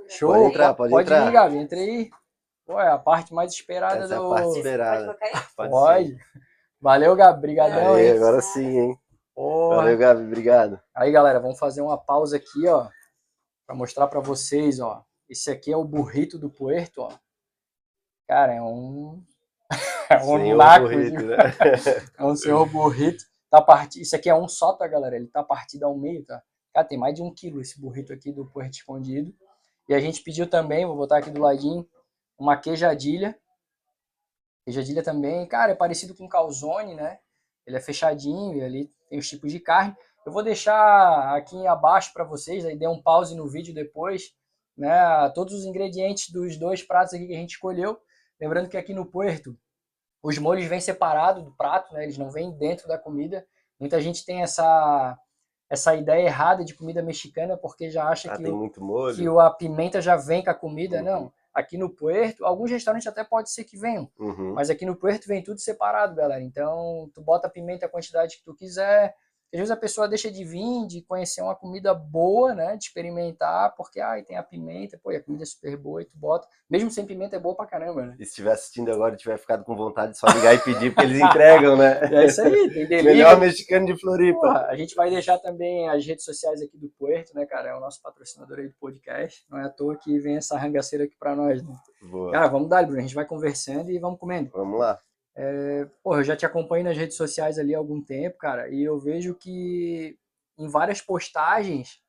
[0.10, 0.34] Show.
[0.34, 1.30] Pode entrar, pode, pode entrar.
[1.30, 2.12] ir, Gabi, entra aí.
[2.66, 4.24] Pô, é a parte mais esperada Essa do.
[4.24, 5.18] É a parte esperada.
[5.56, 5.70] Pode.
[5.70, 6.18] pode.
[6.82, 7.38] Valeu, Gabi.
[7.38, 8.12] Obrigadão aí.
[8.12, 9.00] Agora sim, hein?
[9.38, 9.76] Porra.
[9.76, 10.82] Valeu, Gabi, obrigado.
[10.96, 12.90] Aí, galera, vamos fazer uma pausa aqui, ó,
[13.68, 15.06] para mostrar para vocês, ó.
[15.30, 17.12] Esse aqui é o burrito do Puerto, ó.
[18.28, 19.24] Cara, é um
[20.10, 21.38] é um naco, burrito, né?
[22.18, 23.24] é um senhor burrito.
[23.48, 24.02] Tá part...
[24.02, 25.16] Isso aqui é um só, tá, galera?
[25.16, 26.42] Ele tá partido ao meio, tá?
[26.74, 29.32] Cara, tem mais de um quilo esse burrito aqui do Puerto Escondido.
[29.88, 31.88] E a gente pediu também, vou botar aqui do ladinho,
[32.40, 33.38] uma queijadilha.
[34.66, 37.20] Queijadilha também, cara, é parecido com calzone, né?
[37.68, 39.96] Ele é fechadinho e ali tem os tipos de carne.
[40.26, 44.34] Eu vou deixar aqui abaixo para vocês, aí dê um pause no vídeo depois,
[44.76, 45.30] né?
[45.36, 48.00] Todos os ingredientes dos dois pratos aqui que a gente escolheu.
[48.40, 49.58] Lembrando que aqui no Puerto,
[50.24, 52.04] os molhos vêm separados do prato, né?
[52.04, 53.46] Eles não vêm dentro da comida.
[53.80, 55.18] Muita gente tem essa
[55.70, 60.02] essa ideia errada de comida mexicana porque já acha ah, que, o, que a pimenta
[60.02, 61.00] já vem com a comida.
[61.00, 61.04] Uhum.
[61.04, 61.34] Não.
[61.58, 64.54] Aqui no Puerto, alguns restaurantes até pode ser que venham, uhum.
[64.54, 66.44] mas aqui no Puerto vem tudo separado, galera.
[66.44, 69.16] Então, tu bota a pimenta a quantidade que tu quiser,
[69.54, 72.76] Às vezes a pessoa deixa de vir, de conhecer uma comida boa, né?
[72.76, 76.18] De experimentar, porque ai, tem a pimenta, pô, a comida é super boa e tu
[76.18, 76.48] bota.
[76.70, 78.16] Mesmo sem pimenta é boa pra caramba, né?
[78.20, 80.94] E se estiver assistindo agora e tiver ficado com vontade de só ligar e pedir,
[80.94, 82.02] porque eles entregam, né?
[82.18, 83.04] É isso aí, tem delivery.
[83.04, 84.40] Melhor mexicano de Floripa.
[84.40, 87.70] Porra, a gente vai deixar também as redes sociais aqui do Puerto, né, cara?
[87.70, 89.46] É o nosso patrocinador aí do podcast.
[89.50, 91.74] Não é à toa que vem essa rangaceira aqui pra nós, né?
[92.02, 92.32] Boa.
[92.32, 93.00] Cara, vamos dar, Bruno.
[93.00, 94.50] A gente vai conversando e vamos comendo.
[94.54, 95.00] Vamos lá.
[95.40, 98.84] É, porra, eu já te acompanho nas redes sociais ali há algum tempo, cara, e
[98.84, 100.18] eu vejo que
[100.58, 102.02] em várias postagens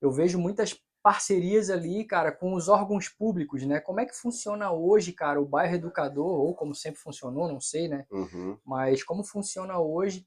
[0.00, 3.78] eu vejo muitas parcerias ali, cara, com os órgãos públicos, né?
[3.78, 7.86] Como é que funciona hoje, cara, o bairro educador, ou como sempre funcionou, não sei,
[7.86, 8.04] né?
[8.10, 8.58] Uhum.
[8.64, 10.26] Mas como funciona hoje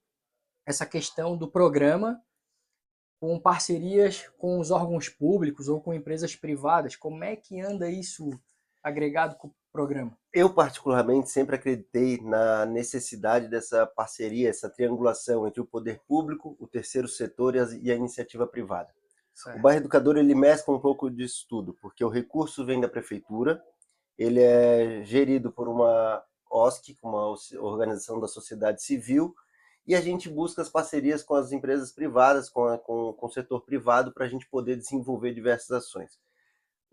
[0.66, 2.24] essa questão do programa
[3.20, 6.96] com parcerias com os órgãos públicos ou com empresas privadas?
[6.96, 8.30] Como é que anda isso
[8.84, 10.18] agregado com o programa?
[10.34, 16.68] Eu, particularmente, sempre acreditei na necessidade dessa parceria, essa triangulação entre o poder público, o
[16.68, 18.90] terceiro setor e a, e a iniciativa privada.
[19.34, 19.58] Certo.
[19.58, 23.64] O bairro educador ele mescla um pouco disso tudo, porque o recurso vem da prefeitura,
[24.18, 29.34] ele é gerido por uma OSC, uma organização da sociedade civil,
[29.88, 33.32] e a gente busca as parcerias com as empresas privadas, com, a, com, com o
[33.32, 36.20] setor privado, para a gente poder desenvolver diversas ações.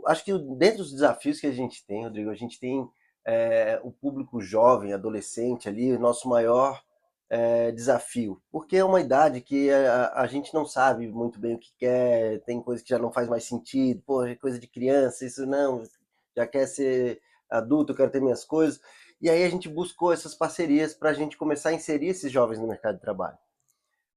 [0.06, 2.88] Acho que dentro dos desafios que a gente tem, Rodrigo, a gente tem
[3.24, 6.82] é, o público jovem, adolescente ali, o nosso maior
[7.28, 11.58] é, desafio, porque é uma idade que a, a, gente não sabe muito bem o
[11.58, 15.26] que quer, tem coisa que já não faz mais sentido, pô, é coisa de criança,
[15.26, 15.82] isso não,
[16.36, 18.80] já quer ser adulto, eu quero ter minhas coisas.
[19.20, 22.60] E aí a gente buscou essas parcerias para a gente começar a inserir esses jovens
[22.60, 23.38] no mercado de trabalho.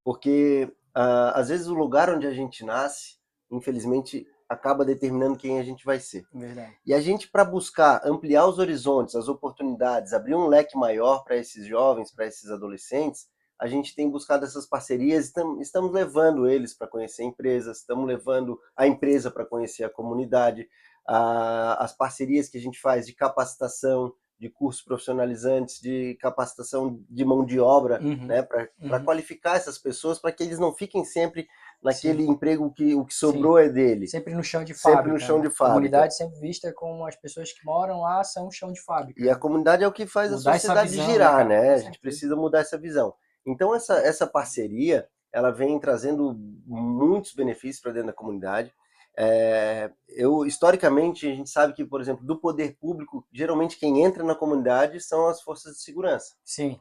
[0.03, 3.17] Porque uh, às vezes o lugar onde a gente nasce,
[3.49, 6.25] infelizmente, acaba determinando quem a gente vai ser.
[6.33, 6.75] Verdade.
[6.85, 11.37] E a gente, para buscar ampliar os horizontes, as oportunidades, abrir um leque maior para
[11.37, 13.27] esses jovens, para esses adolescentes,
[13.59, 18.87] a gente tem buscado essas parcerias, estamos levando eles para conhecer empresas, estamos levando a
[18.87, 20.67] empresa para conhecer a comunidade,
[21.05, 27.25] a, as parcerias que a gente faz de capacitação, de cursos profissionalizantes, de capacitação de
[27.25, 28.25] mão de obra, Uhum.
[28.27, 29.03] né, para Uhum.
[29.03, 31.45] qualificar essas pessoas, para que eles não fiquem sempre
[31.81, 32.31] naquele Sim.
[32.31, 34.07] emprego que o que sobrou é dele.
[34.07, 35.13] Sempre no chão de Sempre fábrica.
[35.13, 35.47] no chão né?
[35.47, 35.63] de fábrica.
[35.63, 39.21] A comunidade sempre vista como as pessoas que moram lá são chão de fábrica.
[39.21, 41.67] E a comunidade é o que faz Mudar a sociedade visão, né, girar, né?
[41.67, 43.13] Com A gente precisa mudar essa visão.
[43.45, 48.73] Então essa essa parceria, ela vem trazendo muitos benefícios para dentro da comunidade.
[49.17, 54.23] É, eu historicamente a gente sabe que, por exemplo, do poder público, geralmente quem entra
[54.23, 56.35] na comunidade são as forças de segurança.
[56.43, 56.79] Sim.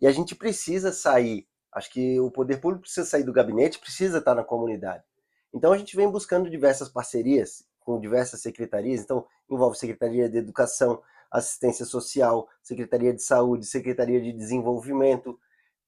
[0.00, 1.46] E a gente precisa sair.
[1.72, 5.04] Acho que o poder público precisa sair do gabinete, precisa estar na comunidade.
[5.52, 9.02] Então a gente vem buscando diversas parcerias com diversas secretarias.
[9.02, 15.38] Então envolve Secretaria de Educação, Assistência Social, Secretaria de Saúde, Secretaria de Desenvolvimento,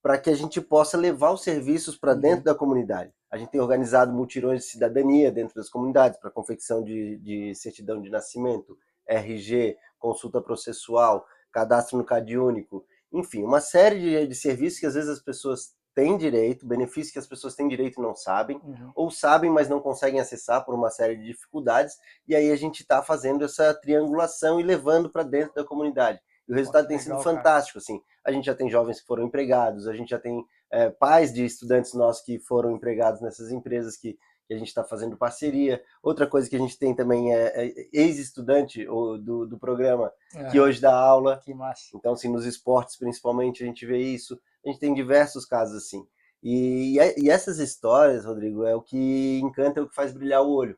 [0.02, 2.20] para que a gente possa levar os serviços para Uhum.
[2.20, 3.12] dentro da comunidade.
[3.30, 8.00] A gente tem organizado mutirões de cidadania dentro das comunidades para confecção de, de certidão
[8.00, 14.78] de nascimento, RG, consulta processual, cadastro no CAD único, enfim, uma série de, de serviços
[14.80, 18.14] que às vezes as pessoas têm direito, benefícios que as pessoas têm direito e não
[18.14, 18.92] sabem, Uhum.
[18.94, 21.94] ou sabem, mas não conseguem acessar por uma série de dificuldades,
[22.28, 26.20] e aí a gente está fazendo essa triangulação e levando para dentro da comunidade.
[26.48, 27.36] E o resultado que tem sido legal, cara.
[27.36, 28.00] fantástico, assim.
[28.24, 31.44] A gente já tem jovens que foram empregados, a gente já tem é, pais de
[31.44, 34.16] estudantes nossos que foram empregados nessas empresas que,
[34.50, 35.80] que a gente está fazendo parceria.
[36.02, 40.12] Outra coisa que a gente tem também é, é ex-estudante do, do programa
[40.50, 41.40] que É, hoje dá aula.
[41.44, 41.84] que massa.
[41.94, 44.36] Então, assim, nos esportes, principalmente, a gente vê isso.
[44.66, 46.04] A gente tem diversos casos assim.
[46.42, 50.42] E, e, e essas histórias, Rodrigo, é o que encanta, é o que faz brilhar
[50.42, 50.76] o olho.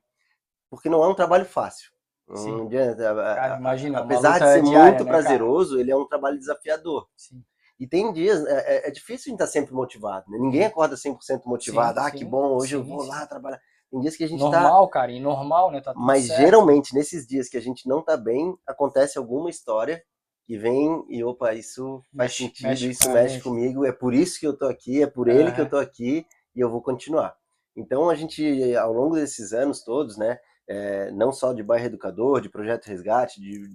[0.68, 1.90] Porque não é um trabalho fácil.
[2.34, 2.52] Sim.
[2.52, 3.02] Não adianta.
[3.14, 5.22] Cara, imagina, apesar de luta ser diária, muito né, cara?
[5.22, 7.08] prazeroso, ele é um trabalho desafiador.
[7.16, 7.42] Sim.
[7.82, 10.30] E tem dias, é, é- é difícil a gente estar sempre motivado.
[10.30, 10.38] Né?
[10.38, 11.98] Ninguém acorda 100% motivado.
[11.98, 13.08] Sim, ah, que sim, bom, hoje eu sim, vou sim.
[13.08, 13.60] lá trabalhar.
[13.90, 15.80] Tem dias que a gente está Normal, cara, e normal, né?
[15.80, 16.36] Tá mas certo.
[16.36, 20.02] geralmente, nesses dias que a gente não tá bem, acontece alguma história
[20.46, 23.44] que vem e, opa, isso faz Mexe- sentido, mexe isso mexe gente.
[23.44, 25.70] comigo, é por isso que eu tô aqui, é por ele que eu Aham.
[25.70, 27.36] tô aqui e eu vou continuar.
[27.76, 32.40] Então, a gente, ao longo desses anos todos, né, é, não só de bairro educador,
[32.40, 33.68] de projeto resgate, de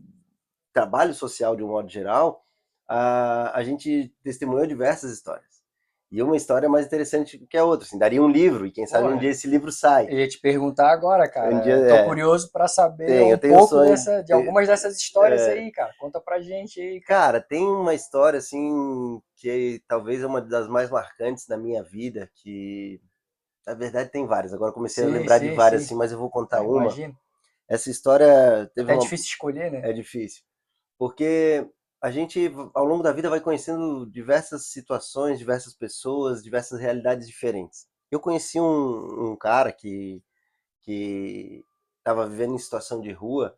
[0.73, 2.43] trabalho social de um modo geral,
[2.87, 5.57] a, a gente testemunhou diversas histórias.
[6.11, 9.09] E uma história mais interessante que a outra, assim, daria um livro, e quem sabe
[9.09, 10.05] um dia esse livro sai.
[10.07, 11.55] Eu ia te perguntar agora, cara.
[11.55, 12.03] Um dia- eu tô é.
[12.03, 15.47] curioso pra saber Tem, eu um pouco sonho dessa, de de- algumas dessas histórias é.
[15.47, 15.93] aí, cara.
[15.99, 17.21] Conta pra gente aí, cara.
[17.21, 22.29] Cara, tem uma história assim que talvez é uma das mais marcantes da minha vida,
[22.35, 23.01] que
[23.67, 24.53] na verdade tem várias.
[24.53, 25.85] Agora eu comecei a Sim, lembrar de sim, várias sim.
[25.85, 26.63] assim, mas eu vou contar Imagina.
[26.63, 27.09] uma.
[27.69, 29.87] Essa história teve É uma difícil escolher, né?
[29.89, 30.43] é difícil.
[30.97, 31.69] Porque
[32.01, 37.87] a gente, ao longo da vida, vai conhecendo diversas situações, diversas pessoas, diversas realidades diferentes.
[38.11, 40.23] Eu conheci um, um cara que
[40.81, 41.65] que
[41.97, 43.57] estava vivendo em situação de rua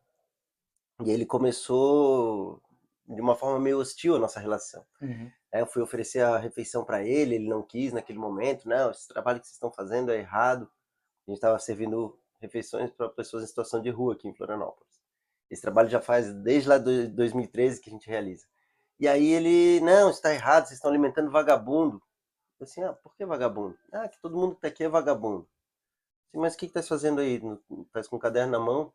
[1.06, 2.60] e ele começou
[3.08, 4.84] de uma forma meio hostil a nossa relação.
[5.00, 5.32] Uhum.
[5.54, 8.68] eu fui oferecer a refeição para ele, ele não quis naquele momento.
[8.68, 10.70] Não, esse trabalho que vocês estão fazendo é errado.
[11.28, 14.89] A gente estava servindo refeições para pessoas em situação de rua aqui em Florianópolis.
[15.50, 18.46] Esse trabalho já faz desde lá de 2013 que a gente realiza.
[19.00, 22.02] E aí ele, não, está errado, vocês estão alimentando vagabundo.
[22.60, 23.78] Eu assim, ah, por que vagabundo?
[23.92, 25.48] Ah, que todo mundo que está aqui é vagabundo.
[26.28, 27.42] Assim, mas o que está fazendo aí?
[27.88, 28.94] Estás com o caderno na mão?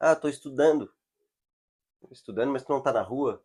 [0.00, 0.92] Ah, estou estudando.
[2.10, 3.44] Estudando, mas tu não está na rua?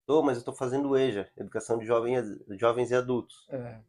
[0.00, 2.26] Estou, mas eu estou fazendo EJA, Educação de Jovens,
[2.58, 3.46] jovens e Adultos.
[3.50, 3.80] É.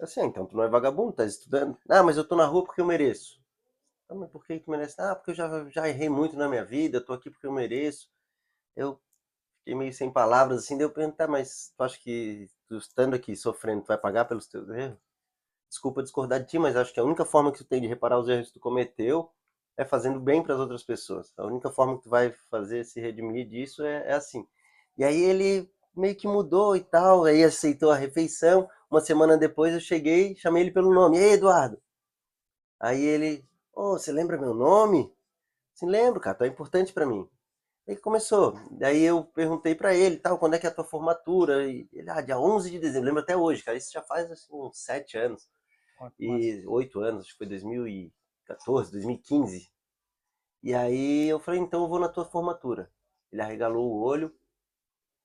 [0.00, 1.76] Assim, ah, então tu não é vagabundo, estás estudando.
[1.88, 3.40] Ah, mas eu estou na rua porque eu mereço.
[4.08, 5.00] Ah, mas por que tu merece?
[5.00, 7.52] Ah, porque eu já, já errei muito na minha vida, eu tô aqui porque eu
[7.52, 8.08] mereço.
[8.76, 9.00] Eu
[9.60, 13.82] fiquei meio sem palavras, assim, deu perguntar, mas tu acha que tu estando aqui sofrendo,
[13.82, 14.98] tu vai pagar pelos teus erros?
[15.70, 18.18] Desculpa discordar de ti, mas acho que a única forma que tu tem de reparar
[18.20, 19.30] os erros que tu cometeu
[19.76, 21.32] é fazendo bem para as outras pessoas.
[21.38, 24.46] A única forma que tu vai fazer se redimir disso é, é assim.
[24.98, 28.68] E aí ele meio que mudou e tal, aí aceitou a refeição.
[28.90, 31.18] Uma semana depois eu cheguei, chamei ele pelo nome.
[31.18, 31.80] E aí, Eduardo?
[32.80, 33.44] Aí ele,
[33.76, 35.14] oh, você lembra meu nome?
[35.74, 37.28] Sim, lembro, cara, tá importante para mim.
[37.86, 38.58] Aí começou.
[38.72, 41.70] Daí eu perguntei para ele, tal, quando é que é a tua formatura?
[41.70, 43.06] E ele, ah, dia 11 de dezembro.
[43.06, 43.78] Lembro até hoje, cara.
[43.78, 45.48] Isso já faz assim, uns sete anos.
[46.18, 49.70] E oito anos, acho que foi 2014, 2015.
[50.62, 52.90] E aí eu falei, então eu vou na tua formatura.
[53.30, 54.34] Ele arregalou o olho.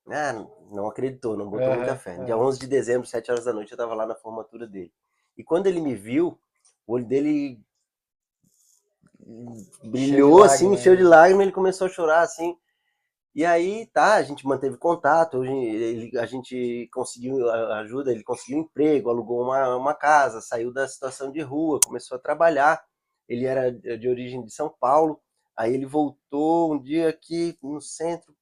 [0.07, 0.33] Ah,
[0.69, 2.15] não acreditou, não botou é, muita fé.
[2.15, 2.23] É.
[2.25, 4.93] Dia 11 de dezembro, 7 horas da noite, eu tava lá na formatura dele.
[5.37, 6.39] E quando ele me viu,
[6.85, 7.63] o olho dele
[9.83, 12.55] brilhou assim, cheio de lágrimas, ele começou a chorar assim.
[13.33, 18.57] E aí, tá, a gente manteve contato, hoje ele, a gente conseguiu ajuda, ele conseguiu
[18.57, 22.83] um emprego, alugou uma, uma casa, saiu da situação de rua, começou a trabalhar.
[23.29, 25.21] Ele era de origem de São Paulo,
[25.55, 28.35] aí ele voltou um dia aqui no centro.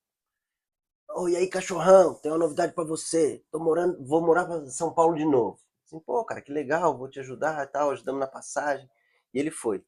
[1.12, 3.44] Oh, e aí, cachorrão, tem uma novidade para você.
[3.52, 5.60] Tô morando, vou morar para São Paulo de novo.
[5.86, 8.90] Assim, pô, cara, que legal, vou te ajudar, tal, ajudamos na passagem.
[9.34, 9.84] E ele foi.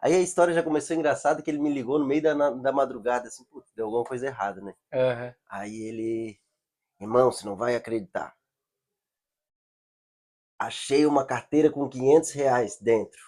[0.00, 3.26] Aí a história já começou engraçada que ele me ligou no meio da, da madrugada,
[3.26, 4.74] assim, putz, deu alguma coisa errada, né?
[4.92, 5.34] Uhum.
[5.48, 6.40] Aí ele,
[7.00, 8.36] irmão, você não vai acreditar.
[10.56, 13.20] Achei uma carteira com 500 reais dentro.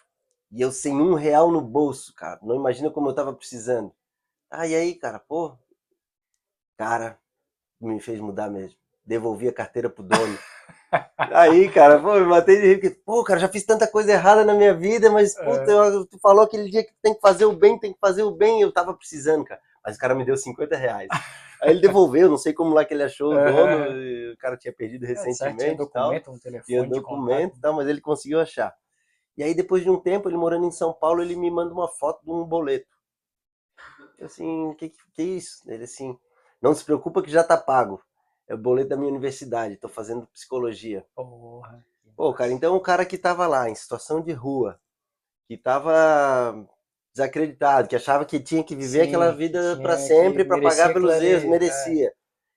[0.52, 2.40] E eu sem um real no bolso, cara.
[2.42, 3.94] Não imagina como eu tava precisando.
[4.50, 5.56] Ah, e aí, cara, pô.
[6.76, 7.20] Cara,
[7.80, 8.78] me fez mudar mesmo.
[9.04, 10.38] Devolvi a carteira pro dono.
[11.32, 14.42] Aí, cara, pô, me matei de rir, porque, pô, cara, já fiz tanta coisa errada
[14.42, 15.44] na minha vida, mas, é.
[15.44, 16.04] puta, é.
[16.10, 18.62] tu falou aquele dia que tem que fazer o bem, tem que fazer o bem,
[18.62, 19.60] eu tava precisando, cara.
[19.84, 21.08] Mas o cara me deu 50 reais.
[21.62, 24.72] Aí ele devolveu, não sei como lá que ele achou o dono, o cara tinha
[24.72, 25.58] perdido é, recentemente.
[25.58, 26.64] tinha documento, tal, um telefone.
[26.64, 28.74] Tinha documento e tal, mas ele conseguiu achar.
[29.36, 31.86] E aí, depois de um tempo, ele morando em São Paulo, ele me manda uma
[31.86, 32.88] foto de um boleto.
[34.18, 35.62] Eu assim, que que é isso?
[35.66, 36.16] Ele assim,
[36.62, 38.00] não se preocupa que já tá pago
[38.50, 41.06] é o boleto da minha universidade, tô fazendo psicologia.
[41.14, 41.84] Porra.
[42.16, 44.78] Pô, cara, então o cara que tava lá em situação de rua,
[45.46, 46.68] que tava
[47.14, 51.14] desacreditado, que achava que tinha que viver Sim, aquela vida para sempre para pagar pelos
[51.14, 52.08] erros, merecia.
[52.08, 52.12] É.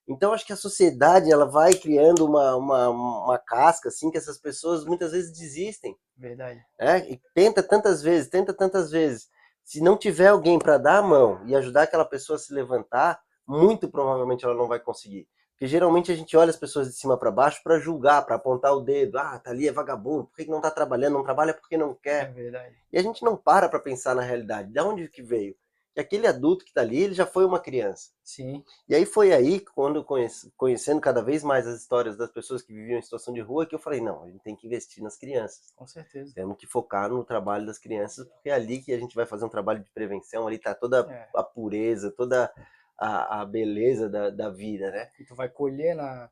[0.08, 4.40] Então acho que a sociedade ela vai criando uma, uma, uma casca assim que essas
[4.40, 5.96] pessoas muitas vezes desistem.
[6.18, 6.60] Verdade.
[6.80, 9.30] É, e tenta tantas vezes, tenta tantas vezes.
[9.64, 13.22] Se não tiver alguém para dar a mão e ajudar aquela pessoa a se levantar,
[13.48, 15.28] muito provavelmente ela não vai conseguir.
[15.54, 18.74] Porque geralmente a gente olha as pessoas de cima para baixo para julgar, para apontar
[18.74, 19.18] o dedo.
[19.18, 21.14] Ah, tá ali, é vagabundo, por que não tá trabalhando?
[21.14, 22.30] Não trabalha porque não quer.
[22.30, 22.76] É verdade.
[22.92, 24.72] E a gente não para para pensar na realidade.
[24.72, 25.56] De onde que veio?
[25.94, 28.10] Que aquele adulto que tá ali, ele já foi uma criança.
[28.24, 28.64] Sim.
[28.90, 32.74] E aí foi aí, quando conhece, conhecendo cada vez mais as histórias das pessoas que
[32.74, 35.16] viviam em situação de rua, que eu falei, não, a gente tem que investir nas
[35.16, 35.72] crianças.
[35.76, 36.34] Com certeza.
[36.34, 39.46] Temos que focar no trabalho das crianças, porque é ali que a gente vai fazer
[39.46, 41.30] um trabalho de prevenção, ali tá toda é.
[41.36, 42.52] a pureza, toda
[43.00, 45.10] a, a beleza da, da vida, né?
[45.20, 46.30] E tu vai colher na,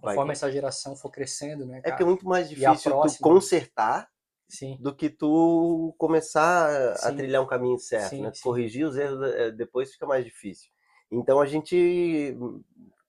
[0.00, 1.80] conforme essa geração for crescendo, né?
[1.80, 1.94] Cara?
[1.94, 4.08] É que é muito mais difícil próxima, tu consertar
[4.48, 4.76] sim.
[4.80, 7.08] do que tu começar sim.
[7.08, 8.32] a trilhar um caminho certo, sim, né?
[8.42, 10.70] Corrigir os erros eh, depois fica mais difícil.
[11.10, 12.36] Então a gente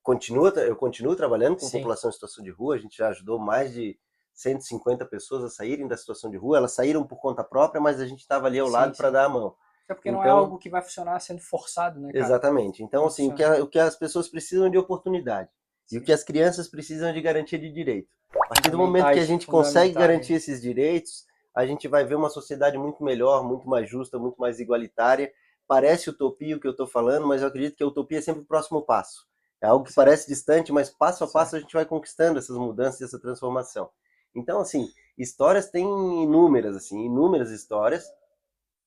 [0.02, 3.72] continua, eu continuo trabalhando com população em situação de rua, a gente já ajudou mais
[3.72, 3.98] de
[4.34, 8.06] 150 pessoas a saírem da situação de rua, elas saíram por conta própria, mas a
[8.06, 9.54] gente estava ali ao lado para dar a mão.
[9.90, 12.12] Até porque então, não é então algo que vai funcionar sendo forçado, né?
[12.12, 12.24] Cara?
[12.24, 12.80] Exatamente.
[12.80, 15.48] Então, assim, o que, a, o que as pessoas precisam de oportunidade.
[15.84, 15.96] Sim.
[15.96, 18.08] E o que as crianças precisam de garantia de direito.
[18.32, 22.14] A partir do momento que a gente consegue garantir esses direitos, a gente vai ver
[22.14, 25.32] uma sociedade muito melhor, muito mais justa, muito mais igualitária.
[25.66, 28.42] Parece utopia o que eu estou falando, mas eu acredito que a utopia é sempre
[28.42, 29.26] o próximo passo.
[29.60, 33.00] É algo que parece distante, mas passo a passo a gente vai conquistando essas mudanças,
[33.00, 33.90] essa transformação.
[34.36, 35.84] Então, assim, histórias tem
[36.22, 38.04] inúmeras, assim, inúmeras histórias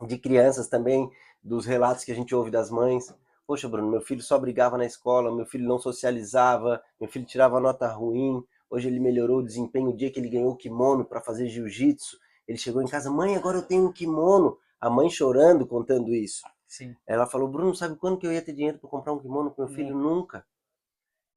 [0.06, 1.10] de crianças também,
[1.42, 3.14] dos relatos que a gente ouve das mães.
[3.46, 7.60] Poxa, Bruno, meu filho só brigava na escola, meu filho não socializava, meu filho tirava
[7.60, 11.22] nota ruim, hoje ele melhorou o desempenho o dia que ele ganhou o kimono para
[11.22, 12.18] fazer jiu-jitsu.
[12.48, 14.58] Ele chegou em casa, mãe, agora eu tenho um kimono.
[14.80, 16.42] A mãe chorando, contando isso.
[16.68, 16.96] Sim.
[17.08, 19.66] Ela falou, Bruno, sabe quando que eu ia ter dinheiro para comprar um kimono para
[19.66, 19.96] meu filho?
[19.96, 20.46] Nunca.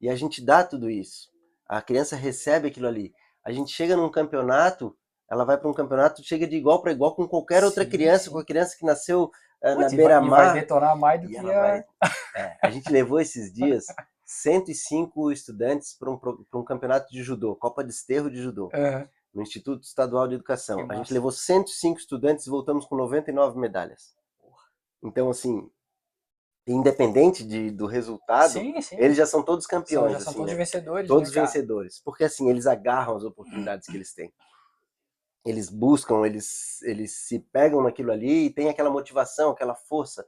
[0.01, 1.31] E a gente dá tudo isso.
[1.69, 3.14] A criança recebe aquilo ali.
[3.45, 4.97] A gente chega num campeonato,
[5.31, 8.25] ela vai para um campeonato, chega de igual para igual com qualquer outra sim, criança,
[8.25, 8.31] sim.
[8.31, 9.31] com a criança que nasceu
[9.62, 10.53] uh, na beira-mar.
[10.53, 11.43] Vai detonar mais do que a...
[11.43, 11.85] Vai...
[12.37, 13.87] É, a gente levou esses dias
[14.25, 16.21] 105 estudantes para um,
[16.55, 19.09] um campeonato de judô, Copa de Esterro de Judô, uhum.
[19.35, 20.87] no Instituto Estadual de Educação.
[20.91, 24.15] A gente levou 105 estudantes e voltamos com 99 medalhas.
[25.03, 25.71] Então, assim,
[26.67, 28.97] independente de, do resultado, sim, sim.
[28.99, 30.12] eles já são todos campeões.
[30.12, 30.59] São, já são assim, todos né?
[30.59, 31.09] vencedores.
[31.09, 32.01] Todos né, vencedores.
[32.05, 34.33] Porque assim, eles agarram as oportunidades que eles têm.
[35.47, 40.27] Eles buscam, eles, eles se pegam naquilo ali e tem aquela motivação, aquela força.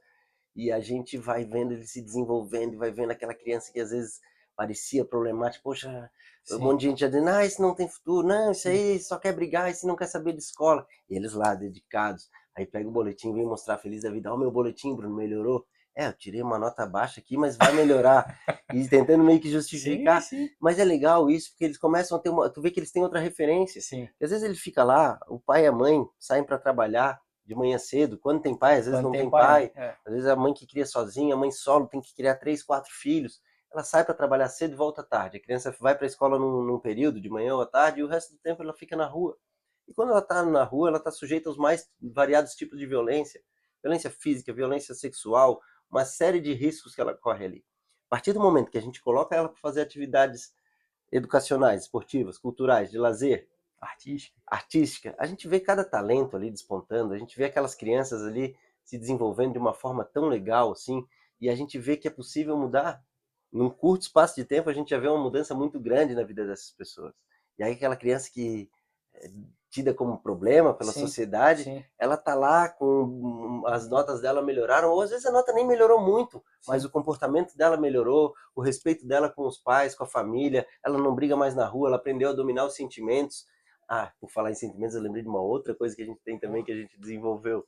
[0.55, 3.91] E a gente vai vendo ele se desenvolvendo e vai vendo aquela criança que às
[3.91, 4.21] vezes
[4.55, 5.61] parecia problemática.
[5.63, 6.09] Poxa,
[6.43, 6.55] sim.
[6.55, 9.17] um monte de gente já dizendo, ah, esse não tem futuro, não, isso aí só
[9.17, 10.85] quer brigar, esse não quer saber de escola.
[11.09, 12.29] E eles lá, dedicados.
[12.55, 14.31] Aí pega o boletim, vem mostrar feliz da vida.
[14.31, 17.73] Ó, oh, meu boletim, Bruno, melhorou é, eu tirei uma nota baixa aqui, mas vai
[17.73, 18.39] melhorar.
[18.73, 20.21] e tentando meio que justificar.
[20.21, 20.55] Sim, sim.
[20.59, 22.49] Mas é legal isso, porque eles começam a ter uma.
[22.49, 23.81] Tu vê que eles têm outra referência.
[23.81, 24.07] Sim.
[24.19, 27.55] E às vezes ele fica lá, o pai e a mãe saem para trabalhar de
[27.55, 28.17] manhã cedo.
[28.17, 29.69] Quando tem pai, às vezes Quando não tem, pai.
[29.69, 29.83] pai.
[29.83, 29.95] É.
[30.05, 32.91] Às vezes a mãe que cria sozinha, a mãe solo tem que criar três, quatro
[32.93, 33.41] filhos.
[33.71, 35.37] Ela sai para trabalhar cedo e volta tarde.
[35.37, 38.03] A criança vai para a escola num, num período, de manhã ou à tarde, e
[38.03, 39.37] o resto do tempo ela fica na rua.
[39.87, 43.41] E quando ela está na rua, ela está sujeita aos mais variados tipos de violência.
[43.83, 47.65] Violência física, violência sexual, uma série de riscos que ela corre ali.
[48.07, 50.53] A partir do momento que a gente coloca ela para fazer atividades
[51.11, 53.47] educacionais, esportivas, culturais, de lazer,
[53.79, 58.55] artística, artística, a gente vê cada talento ali despontando, a gente vê aquelas crianças ali
[58.83, 61.05] se desenvolvendo de uma forma tão legal assim,
[61.39, 63.03] e a gente vê que é possível mudar.
[63.51, 66.45] Num curto espaço de tempo, a gente já vê uma mudança muito grande na vida
[66.45, 67.13] dessas pessoas.
[67.57, 68.69] E aí aquela criança que
[69.15, 69.31] eh,
[69.69, 71.83] tida como problema pela sim, sociedade, sim.
[71.97, 76.01] ela tá lá com as notas dela melhoraram, ou às vezes a nota nem melhorou
[76.01, 76.71] muito, sim.
[76.71, 80.97] mas o comportamento dela melhorou, o respeito dela com os pais, com a família, ela
[80.97, 83.45] não briga mais na rua, ela aprendeu a dominar os sentimentos.
[83.87, 86.39] Ah, por falar em sentimentos, eu lembrei de uma outra coisa que a gente tem
[86.39, 87.65] também que a gente desenvolveu.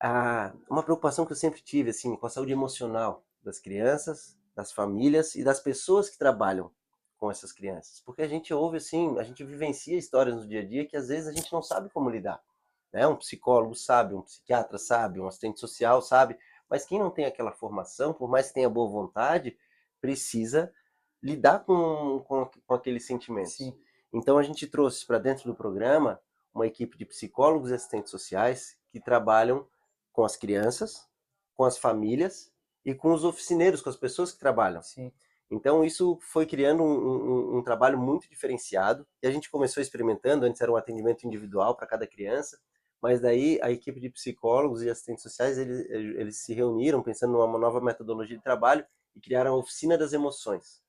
[0.00, 4.72] Ah, uma preocupação que eu sempre tive assim com a saúde emocional das crianças, das
[4.72, 6.70] famílias e das pessoas que trabalham
[7.24, 10.64] com essas crianças, porque a gente ouve assim, a gente vivencia histórias no dia a
[10.64, 12.38] dia que às vezes a gente não sabe como lidar.
[12.92, 13.06] Né?
[13.06, 16.36] Um psicólogo sabe, um psiquiatra sabe, um assistente social sabe,
[16.68, 19.56] mas quem não tem aquela formação, por mais que tenha boa vontade,
[20.02, 20.70] precisa
[21.22, 23.54] lidar com, com, com aqueles sentimentos.
[23.54, 23.74] Sim.
[24.12, 26.20] Então a gente trouxe para dentro do programa
[26.52, 29.66] uma equipe de psicólogos e assistentes sociais que trabalham
[30.12, 31.08] com as crianças,
[31.54, 32.52] com as famílias
[32.84, 34.82] e com os oficineiros, com as pessoas que trabalham.
[34.82, 35.10] Sim.
[35.54, 39.06] Então, isso foi criando um, um, um, trabalho muito diferenciado.
[39.22, 42.58] E a gente começou experimentando, antes era um atendimento individual para cada criança,
[43.00, 47.58] mas daí a equipe de psicólogos e assistentes sociais, eles, eles se reuniram pensando numa
[47.58, 50.82] nova metodologia de trabalho e criaram a Oficina das Emoções.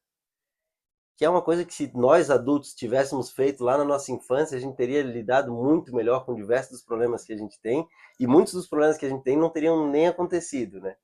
[1.16, 4.60] Que é uma coisa que se nós adultos tivéssemos feito lá na nossa infância, a
[4.60, 7.88] gente teria lidado muito melhor com diversos dos problemas que a gente tem,
[8.20, 10.96] e muitos dos problemas que a gente tem não teriam nem acontecido, né?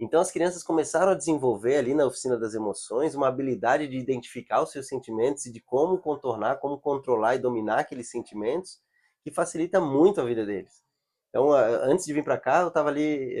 [0.00, 4.62] Então as crianças começaram a desenvolver ali na oficina das emoções uma habilidade de identificar
[4.62, 8.80] os seus sentimentos e de como contornar, como controlar e dominar aqueles sentimentos,
[9.22, 10.82] que facilita muito a vida deles.
[11.28, 13.34] Então, antes de vir para cá, eu estava ali,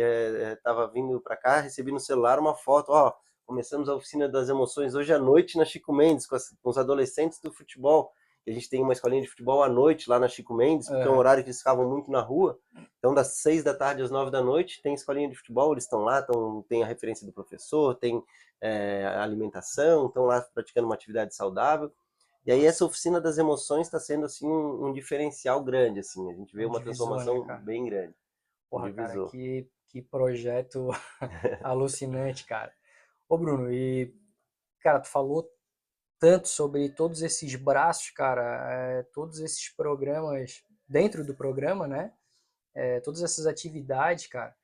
[0.52, 3.12] estava é, vindo para cá, recebi no celular uma foto, ó,
[3.46, 6.78] começamos a oficina das emoções hoje à noite na Chico Mendes, com, as, com os
[6.78, 8.12] adolescentes do futebol
[8.46, 11.06] a gente tem uma escolinha de futebol à noite lá na Chico Mendes, porque é,
[11.06, 12.58] é um horário que eles ficavam muito na rua.
[12.98, 16.00] Então, das seis da tarde às nove da noite, tem escolinha de futebol, eles estão
[16.00, 18.22] lá, tão, tem a referência do professor, tem
[18.60, 21.92] é, alimentação, estão lá praticando uma atividade saudável.
[22.46, 26.30] E aí essa oficina das emoções está sendo assim um, um, diferencial grande, assim.
[26.30, 28.14] A gente vê um uma divisor, transformação né, bem grande.
[28.70, 30.88] Porra, um cara, que, que projeto
[31.62, 32.72] alucinante, cara.
[33.28, 34.14] Ô, Bruno, e,
[34.80, 35.48] cara, tu falou
[36.20, 42.12] tanto sobre todos esses braços, cara, é, todos esses programas dentro do programa, né?
[42.74, 44.54] É, todas essas atividades, cara.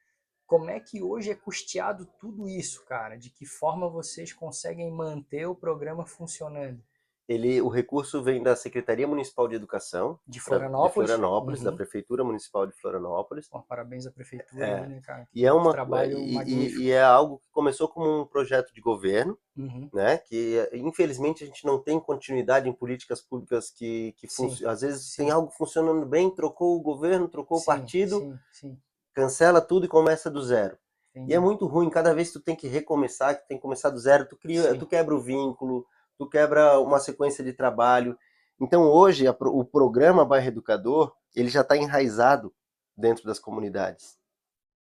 [0.46, 3.16] Como é que hoje é custeado tudo isso, cara?
[3.16, 6.84] De que forma vocês conseguem manter o programa funcionando?
[7.28, 11.64] Ele, o recurso vem da Secretaria Municipal de Educação de Florianópolis, de Florianópolis uhum.
[11.64, 13.48] da Prefeitura Municipal de Florianópolis.
[13.48, 14.86] Pô, parabéns à prefeitura, é.
[14.86, 15.28] né, cara?
[15.34, 18.80] E é uma trabalho e, e, e, é algo que começou como um projeto de
[18.80, 19.90] governo, uhum.
[19.92, 20.18] né?
[20.18, 24.28] Que infelizmente a gente não tem continuidade em políticas públicas que, que
[24.66, 25.22] às vezes sim.
[25.22, 28.78] tem algo funcionando bem, trocou o governo, trocou sim, o partido, sim,
[29.12, 30.78] cancela tudo e começa do zero.
[31.10, 31.32] Entendi.
[31.32, 33.90] E é muito ruim, cada vez que tu tem que recomeçar, que tem que começar
[33.90, 35.86] do zero, tu cria, tu quebra o vínculo,
[36.18, 38.18] tu quebra uma sequência de trabalho.
[38.60, 42.54] Então hoje a, o programa Bairro Educador ele já está enraizado
[42.96, 44.18] dentro das comunidades.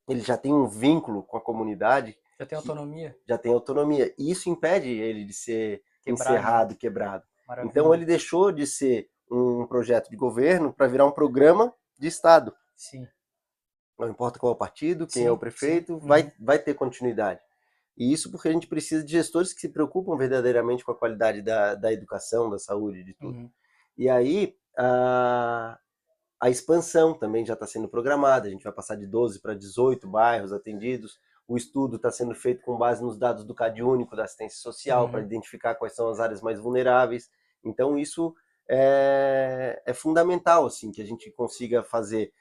[0.07, 2.17] Ele já tem um vínculo com a comunidade.
[2.39, 3.15] Já tem autonomia.
[3.27, 4.13] Já tem autonomia.
[4.17, 6.32] E isso impede ele de ser quebrado.
[6.32, 7.23] encerrado, quebrado.
[7.47, 7.69] Maravilha.
[7.69, 12.55] Então ele deixou de ser um projeto de governo para virar um programa de Estado.
[12.75, 13.07] Sim.
[13.99, 16.32] Não importa qual é o partido, quem sim, é o prefeito, vai, uhum.
[16.39, 17.41] vai ter continuidade.
[18.00, 21.41] E isso porque a gente precisa de gestores que se preocupam verdadeiramente com a qualidade
[21.41, 23.38] da, da educação, da saúde, de tudo.
[23.38, 23.52] Uhum.
[23.97, 25.78] E aí, a,
[26.39, 30.08] a expansão também já está sendo programada, a gente vai passar de 12 para 18
[30.08, 31.20] bairros atendidos.
[31.45, 35.04] O estudo está sendo feito com base nos dados do CAD único da assistência social
[35.04, 35.12] uhum.
[35.12, 37.30] para identificar quais são as áreas mais vulneráveis.
[37.66, 38.34] Então, isso
[38.70, 42.32] é, é fundamental, assim, que a gente consiga fazer.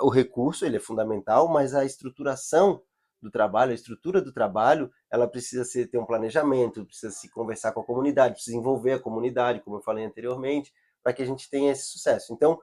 [0.00, 2.82] O recurso, ele é fundamental, mas a estruturação
[3.20, 7.72] do trabalho, a estrutura do trabalho, ela precisa ser, ter um planejamento, precisa se conversar
[7.72, 11.48] com a comunidade, precisa envolver a comunidade, como eu falei anteriormente, para que a gente
[11.50, 12.32] tenha esse sucesso.
[12.32, 12.58] Então,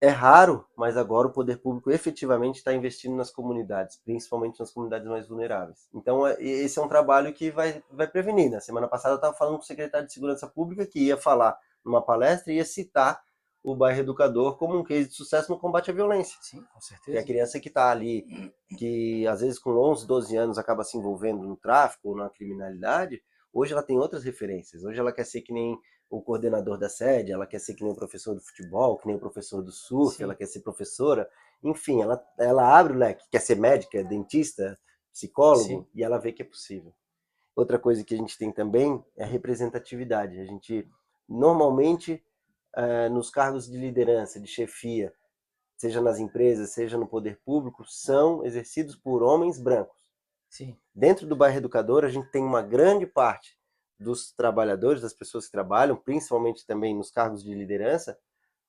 [0.00, 5.08] é raro, mas agora o poder público efetivamente está investindo nas comunidades, principalmente nas comunidades
[5.08, 5.88] mais vulneráveis.
[5.92, 8.50] Então, é, esse é um trabalho que vai, vai prevenir.
[8.50, 11.58] Na semana passada eu estava falando com o secretário de Segurança Pública que ia falar
[11.84, 13.20] numa palestra e ia citar
[13.72, 16.38] o bairro educador como um case de sucesso no combate à violência.
[16.40, 17.16] Sim, com certeza.
[17.16, 18.26] E a criança que está ali,
[18.76, 23.22] que às vezes com 11, 12 anos acaba se envolvendo no tráfico ou na criminalidade,
[23.52, 24.84] hoje ela tem outras referências.
[24.84, 25.78] Hoje ela quer ser que nem
[26.10, 29.16] o coordenador da sede, ela quer ser que nem o professor do futebol, que nem
[29.16, 30.22] o professor do surf, Sim.
[30.22, 31.28] ela quer ser professora.
[31.62, 34.78] Enfim, ela, ela abre o leque, quer ser médica, dentista,
[35.12, 35.86] psicólogo, Sim.
[35.94, 36.94] e ela vê que é possível.
[37.54, 40.38] Outra coisa que a gente tem também é a representatividade.
[40.38, 40.88] A gente
[41.28, 42.24] normalmente
[42.76, 45.12] uh, nos cargos de liderança, de chefia,
[45.76, 50.12] seja nas empresas, seja no poder público, são exercidos por homens brancos.
[50.48, 50.76] Sim.
[50.94, 53.56] Dentro do bairro educador, a gente tem uma grande parte
[53.98, 58.18] dos trabalhadores, das pessoas que trabalham, principalmente também nos cargos de liderança,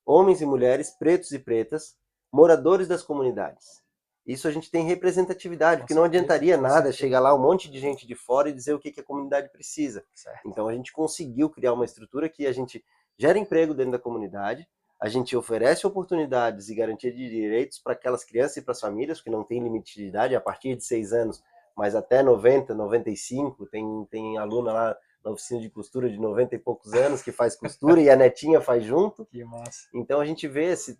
[0.05, 1.95] homens e mulheres, pretos e pretas,
[2.31, 3.83] moradores das comunidades.
[4.25, 8.05] Isso a gente tem representatividade, porque não adiantaria nada chegar lá um monte de gente
[8.05, 10.03] de fora e dizer o que, que a comunidade precisa.
[10.13, 10.47] Certo.
[10.47, 12.83] Então a gente conseguiu criar uma estrutura que a gente
[13.19, 14.67] gera emprego dentro da comunidade,
[14.99, 19.21] a gente oferece oportunidades e garantia de direitos para aquelas crianças e para as famílias,
[19.21, 21.41] que não tem limite de idade, a partir de seis anos,
[21.75, 26.59] mas até 90, 95, tem, tem aluna lá na oficina de costura de 90 e
[26.59, 29.25] poucos anos que faz costura e a netinha faz junto.
[29.25, 29.87] Que massa.
[29.93, 30.97] Então a gente vê esse,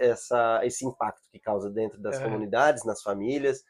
[0.00, 2.24] essa, esse impacto que causa dentro das é.
[2.24, 3.62] comunidades, nas famílias,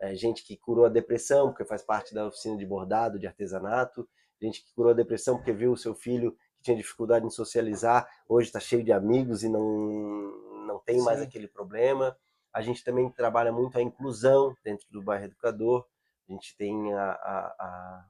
[0.00, 4.06] é, gente que curou a depressão porque faz parte da oficina de bordado, de artesanato,
[4.40, 6.36] gente que curou a depressão porque viu o seu filho
[6.66, 9.62] tinha dificuldade em socializar, hoje está cheio de amigos e não,
[10.66, 11.04] não tem Sim.
[11.04, 12.16] mais aquele problema.
[12.52, 15.86] A gente também trabalha muito a inclusão dentro do bairro educador.
[16.28, 18.04] A gente tem a, a, a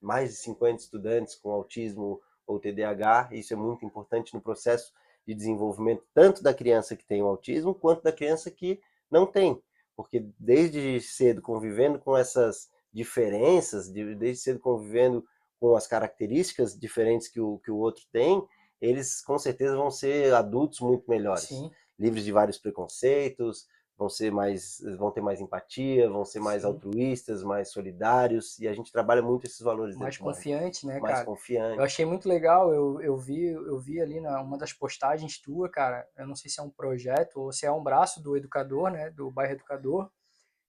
[0.00, 3.28] mais de 50 estudantes com autismo ou TDAH.
[3.32, 4.92] Isso é muito importante no processo
[5.26, 8.80] de desenvolvimento tanto da criança que tem o autismo quanto da criança que
[9.10, 9.62] não tem,
[9.96, 15.24] porque desde cedo convivendo com essas diferenças, desde cedo convivendo
[15.64, 18.46] com as características diferentes que o, que o outro tem,
[18.78, 21.70] eles com certeza vão ser adultos muito melhores, Sim.
[21.98, 26.68] livres de vários preconceitos, vão ser mais, vão ter mais empatia, vão ser mais Sim.
[26.68, 29.96] altruístas, mais solidários, e a gente trabalha muito esses valores.
[29.96, 31.24] Mais confiante, né, mais cara?
[31.24, 31.78] confiante.
[31.78, 35.70] Eu achei muito legal, eu, eu vi eu vi ali na uma das postagens tua,
[35.70, 38.90] cara, eu não sei se é um projeto ou se é um braço do educador,
[38.90, 40.10] né, do bairro educador,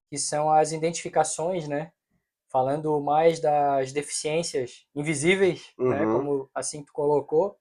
[0.10, 1.92] que são as identificações, né,
[2.56, 5.90] falando mais das deficiências invisíveis, né, uhum.
[5.90, 7.58] né, como assim tu colocou,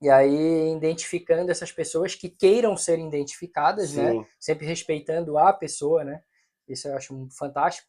[0.00, 4.18] e aí identificando essas pessoas que queiram ser identificadas, né, Sim.
[4.20, 6.22] né, sempre respeitando a pessoa, né,
[6.66, 7.86] isso eu acho fantástico.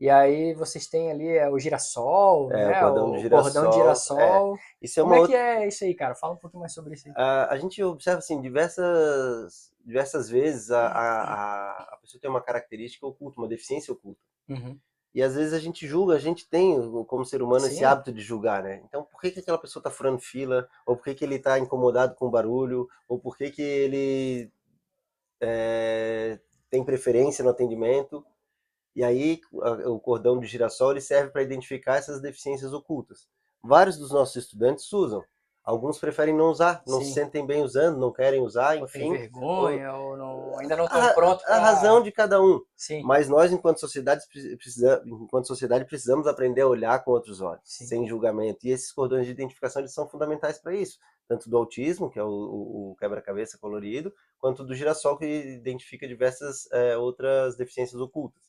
[0.00, 2.78] E aí vocês têm ali é, o girassol, é, né?
[2.78, 3.42] o cordão de girassol.
[3.52, 4.56] Cordão de girassol.
[4.56, 4.58] É.
[4.82, 5.36] Isso é Como é outra...
[5.36, 6.14] que é isso aí, cara?
[6.14, 7.14] Fala um pouquinho mais sobre isso aí.
[7.16, 13.06] A, a gente observa, assim, diversas, diversas vezes a, a, a pessoa tem uma característica
[13.06, 14.20] oculta, uma deficiência oculta.
[14.48, 14.78] Uhum.
[15.14, 17.72] E às vezes a gente julga, a gente tem, como ser humano, Sim.
[17.72, 18.82] esse hábito de julgar, né?
[18.84, 20.68] Então, por que, que aquela pessoa está furando fila?
[20.84, 22.88] Ou por que, que ele está incomodado com o barulho?
[23.08, 24.50] Ou por que, que ele
[25.40, 28.26] é, tem preferência no atendimento?
[28.96, 33.28] E aí, o cordão de girassol ele serve para identificar essas deficiências ocultas.
[33.62, 35.24] vários dos nossos estudantes usam.
[35.64, 37.06] Alguns preferem não usar, não Sim.
[37.06, 38.98] se sentem bem usando, não querem usar, enfim.
[38.98, 41.42] Tem vergonha, ou, ou não, ainda não estão prontos.
[41.44, 41.56] A, pra...
[41.56, 42.60] a razão de cada um.
[42.76, 43.02] Sim.
[43.02, 44.26] Mas nós, enquanto sociedade,
[44.58, 47.86] precisamos, enquanto sociedade, precisamos aprender a olhar com outros olhos, Sim.
[47.86, 48.66] sem julgamento.
[48.66, 50.98] E esses cordões de identificação eles são fundamentais para isso.
[51.26, 56.70] Tanto do autismo, que é o, o quebra-cabeça colorido, quanto do girassol, que identifica diversas
[56.72, 58.42] é, outras deficiências ocultas.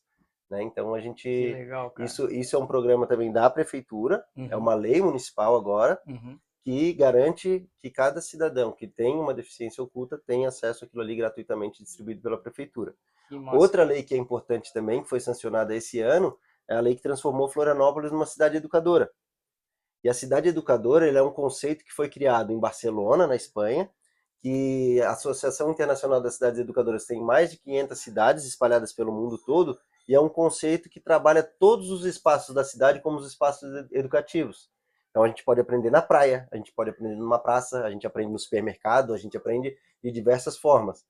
[0.49, 0.63] Né?
[0.63, 1.30] Então a gente.
[1.30, 4.47] Legal, isso, isso é um programa também da prefeitura, é uhum.
[4.51, 5.97] é uma lei municipal agora.
[6.05, 11.16] Uhum que garante que cada cidadão que tem uma deficiência oculta tem acesso àquilo ali
[11.16, 12.95] gratuitamente distribuído pela prefeitura.
[13.53, 16.36] Outra lei que é importante também, que foi sancionada esse ano,
[16.68, 19.11] é a lei que transformou Florianópolis numa cidade educadora.
[20.03, 23.88] E a cidade educadora é um conceito que foi criado em Barcelona, na Espanha,
[24.41, 29.38] que a Associação Internacional das Cidades Educadoras tem mais de 500 cidades espalhadas pelo mundo
[29.38, 33.72] todo, e é um conceito que trabalha todos os espaços da cidade como os espaços
[33.91, 34.74] educativos.
[35.16, 38.05] Então a gente pode aprender na praia, a gente pode aprender numa praça, a gente
[38.05, 41.05] aprende no supermercado, a gente aprende de diversas formas.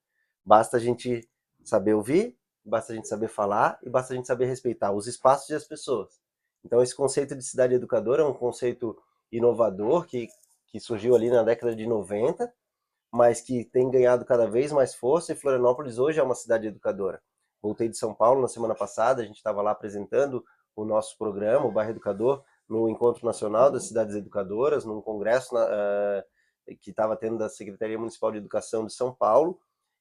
[0.46, 1.28] Basta a gente
[1.64, 5.50] saber ouvir, basta a gente saber falar e basta a gente saber respeitar os espaços
[5.50, 6.22] e as pessoas.
[6.64, 8.96] Então esse conceito de cidade educadora é um conceito
[9.32, 10.28] inovador que,
[10.68, 12.54] que surgiu ali na década de 90,
[13.12, 17.24] mas que tem ganhado cada vez mais força e Florianópolis hoje é uma cidade educadora.
[17.60, 20.46] Voltei de São Paulo na semana passada, a gente estava lá apresentando
[20.76, 26.24] o nosso programa, o Bairro Educador, no Encontro Nacional das Cidades Educadoras, num congresso uh,
[26.82, 29.60] que estava tendo da Secretaria Municipal de Educação de São Paulo,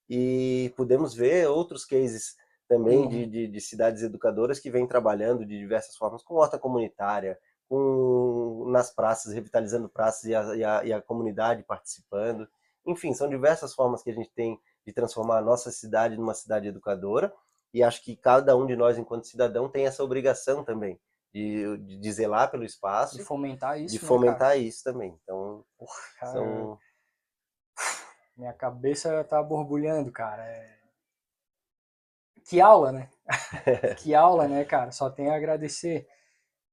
[0.09, 2.37] e pudemos ver outros cases
[2.69, 3.09] também uhum.
[3.09, 7.39] de, de, de, cidades educadoras que vêm trabalhando de diversas formas, com horta comunitária,
[7.69, 12.49] com nas praças, revitalizando praças e a, e a, e a comunidade participando.
[12.87, 16.69] Enfim, são diversas formas que a gente tem de transformar a nossa cidade numa cidade
[16.69, 17.33] educadora,
[17.73, 20.99] e acho que cada um de nós, enquanto cidadão, tem essa obrigação também
[21.35, 23.17] de, de zelar pelo espaço.
[23.17, 23.97] De fomentar isso.
[23.97, 25.19] De né, fomentar isso também.
[25.23, 26.79] Então, Porra, são...
[28.37, 30.45] Minha cabeça tá borbulhando, cara.
[30.45, 30.79] É...
[32.45, 33.11] Que aula, né?
[33.99, 34.93] que aula, né, cara?
[34.93, 36.07] Só tenho a agradecer.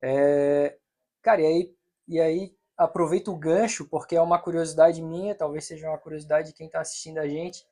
[0.02, 0.78] É...
[1.24, 1.76] Cara, e aí,
[2.08, 6.54] e aí aproveito o gancho, porque é uma curiosidade minha, talvez seja uma curiosidade de
[6.54, 7.66] quem está assistindo a gente.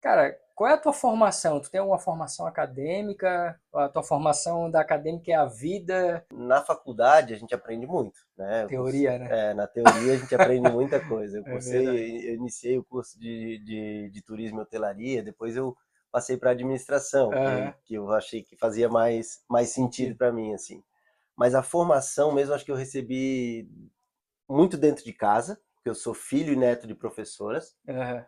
[0.00, 1.60] Cara, qual é a tua formação?
[1.60, 3.60] Tu tem alguma formação acadêmica?
[3.74, 6.24] A tua formação da acadêmica é a vida?
[6.32, 8.64] Na faculdade a gente aprende muito, né?
[8.66, 9.50] Teoria, né?
[9.50, 11.38] É, na teoria a gente aprende muita coisa.
[11.38, 15.56] Eu, é cursei, é eu iniciei o curso de, de, de, turismo e hotelaria, depois
[15.56, 15.76] eu
[16.12, 17.72] passei para administração, uhum.
[17.72, 20.84] que, que, eu achei que fazia mais, mais sentido para mim, assim.
[21.36, 23.68] Mas a formação mesmo acho que eu recebi
[24.48, 27.74] muito dentro de casa, porque eu sou filho e neto de professoras.
[27.88, 28.22] Uhum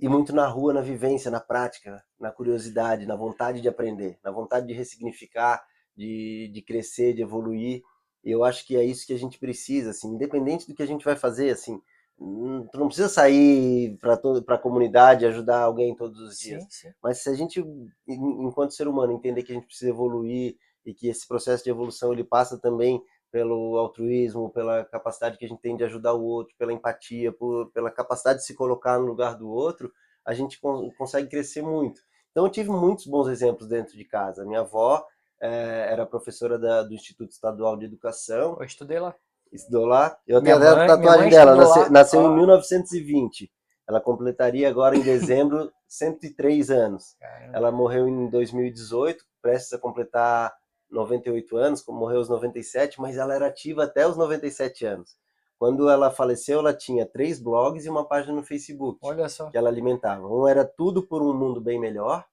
[0.00, 4.30] e muito na rua, na vivência, na prática, na curiosidade, na vontade de aprender, na
[4.30, 5.62] vontade de ressignificar,
[5.94, 7.82] de, de crescer, de evoluir.
[8.24, 10.86] E eu acho que é isso que a gente precisa, assim, independente do que a
[10.86, 11.78] gente vai fazer, assim,
[12.18, 14.14] hum, tu não precisa sair para
[14.54, 16.62] a comunidade ajudar alguém todos os dias.
[16.62, 16.94] Sim, sim.
[17.02, 17.62] Mas se a gente,
[18.08, 22.10] enquanto ser humano, entender que a gente precisa evoluir e que esse processo de evolução
[22.10, 26.54] ele passa também pelo altruísmo, pela capacidade que a gente tem de ajudar o outro,
[26.58, 29.92] pela empatia, por, pela capacidade de se colocar no lugar do outro,
[30.24, 30.60] a gente
[30.96, 32.00] consegue crescer muito.
[32.30, 34.44] Então eu tive muitos bons exemplos dentro de casa.
[34.44, 35.04] Minha avó
[35.40, 38.56] é, era professora da, do Instituto Estadual de Educação.
[38.58, 39.14] Eu estudei lá.
[39.52, 40.16] Estudou lá.
[40.26, 43.50] Eu tenho até a tatuagem dela, nasceu, nasceu em 1920.
[43.88, 47.16] Ela completaria agora em dezembro 103 anos.
[47.18, 47.56] Caramba.
[47.56, 50.52] Ela morreu em 2018, prestes a completar
[50.90, 55.16] 98 anos, morreu aos 97, mas ela era ativa até os 97 anos.
[55.58, 58.98] Quando ela faleceu, ela tinha três blogs e uma página no Facebook.
[59.02, 59.50] Olha só.
[59.50, 60.26] Que ela alimentava.
[60.26, 62.24] Um era Tudo por um Mundo Bem Melhor,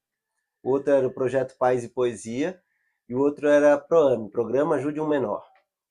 [0.63, 2.59] o outro era o Projeto Paz e Poesia,
[3.07, 5.45] e o outro era ProAme, Programa Ajude um Menor,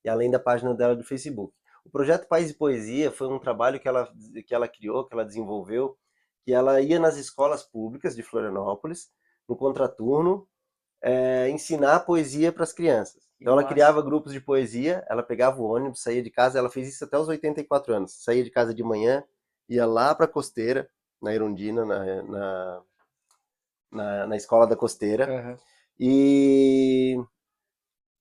[0.04, 1.54] e além da página dela do Facebook.
[1.84, 4.12] O Projeto Paz e Poesia foi um trabalho que ela,
[4.46, 5.96] que ela criou, que ela desenvolveu,
[6.42, 9.10] que ela ia nas escolas públicas de Florianópolis,
[9.48, 10.46] no contraturno,
[11.02, 13.26] é, ensinar poesia para as crianças.
[13.40, 16.88] Então ela criava grupos de poesia, ela pegava o ônibus, saía de casa, ela fez
[16.88, 18.24] isso até os 84 anos.
[18.24, 19.22] Saía de casa de manhã,
[19.68, 20.88] ia lá para a Costeira,
[21.20, 22.82] na Irundina, na, na,
[23.92, 25.56] na, na escola da Costeira, uhum.
[26.00, 27.16] e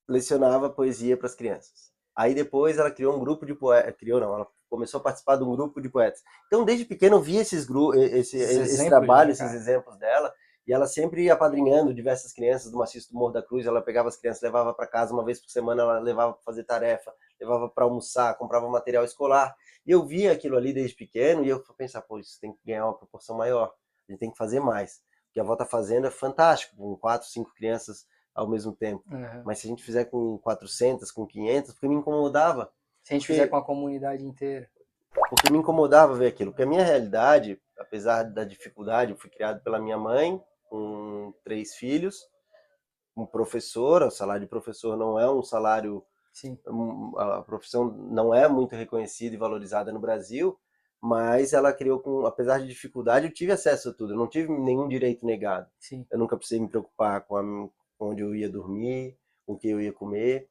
[0.07, 1.93] lecionava poesia para as crianças.
[2.15, 5.43] Aí depois ela criou um grupo de poetas, criou não, ela começou a participar de
[5.43, 6.21] um grupo de poetas.
[6.47, 10.33] Então desde pequeno eu via esses, esse, esse, esse trabalho, esses exemplos dela,
[10.67, 13.65] e ela sempre apadrinhando diversas crianças do Maciço do Morro da Cruz.
[13.65, 16.63] Ela pegava as crianças, levava para casa uma vez por semana, ela levava para fazer
[16.63, 19.55] tarefa, levava para almoçar, comprava material escolar.
[19.85, 22.85] E eu via aquilo ali desde pequeno e eu pensava, pô, isso tem que ganhar
[22.85, 23.73] uma proporção maior.
[24.07, 25.03] A gente tem que fazer mais.
[25.29, 29.03] O que a avó está fazendo é fantástico, com quatro, cinco crianças ao mesmo tempo.
[29.11, 29.43] Uhum.
[29.45, 32.71] Mas se a gente fizer com 400, com 500, porque me incomodava.
[33.03, 34.69] Se a gente fizer com a comunidade inteira.
[35.29, 36.51] Porque me incomodava ver aquilo.
[36.51, 40.41] Porque a minha realidade, apesar da dificuldade, eu fui criado pela minha mãe,
[40.75, 42.27] com três filhos,
[43.15, 46.03] um professor, o salário de professor não é um salário.
[46.33, 46.59] Sim.
[47.17, 50.59] A profissão não é muito reconhecida e valorizada no Brasil,
[51.01, 54.51] mas ela criou com, apesar de dificuldade, eu tive acesso a tudo, eu não tive
[54.51, 55.69] nenhum direito negado.
[55.79, 56.05] Sim.
[56.11, 57.41] Eu nunca precisei me preocupar com, a,
[57.97, 60.49] com onde eu ia dormir, com o que eu ia comer,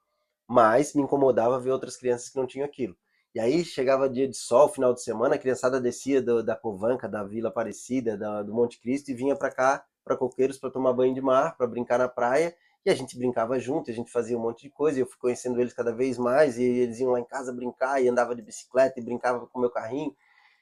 [0.48, 2.96] mas me incomodava ver outras crianças que não tinham aquilo.
[3.34, 7.06] E aí chegava dia de sol, final de semana, a criançada descia do, da Covanca,
[7.06, 10.92] da Vila Aparecida, da, do Monte Cristo e vinha para cá, para Coqueiros, para tomar
[10.92, 12.54] banho de mar, para brincar na praia.
[12.84, 15.16] E a gente brincava junto, a gente fazia um monte de coisa, e eu fui
[15.18, 18.42] conhecendo eles cada vez mais, e eles iam lá em casa brincar, e andava de
[18.42, 20.14] bicicleta, e brincava com o meu carrinho.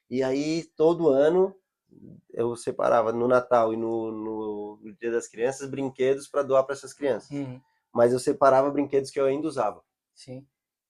[0.09, 1.55] E aí, todo ano,
[2.33, 6.75] eu separava no Natal e no, no, no Dia das Crianças brinquedos para doar para
[6.75, 7.31] essas crianças.
[7.31, 7.61] Uhum.
[7.93, 9.83] Mas eu separava brinquedos que eu ainda usava.
[10.15, 10.47] Sim.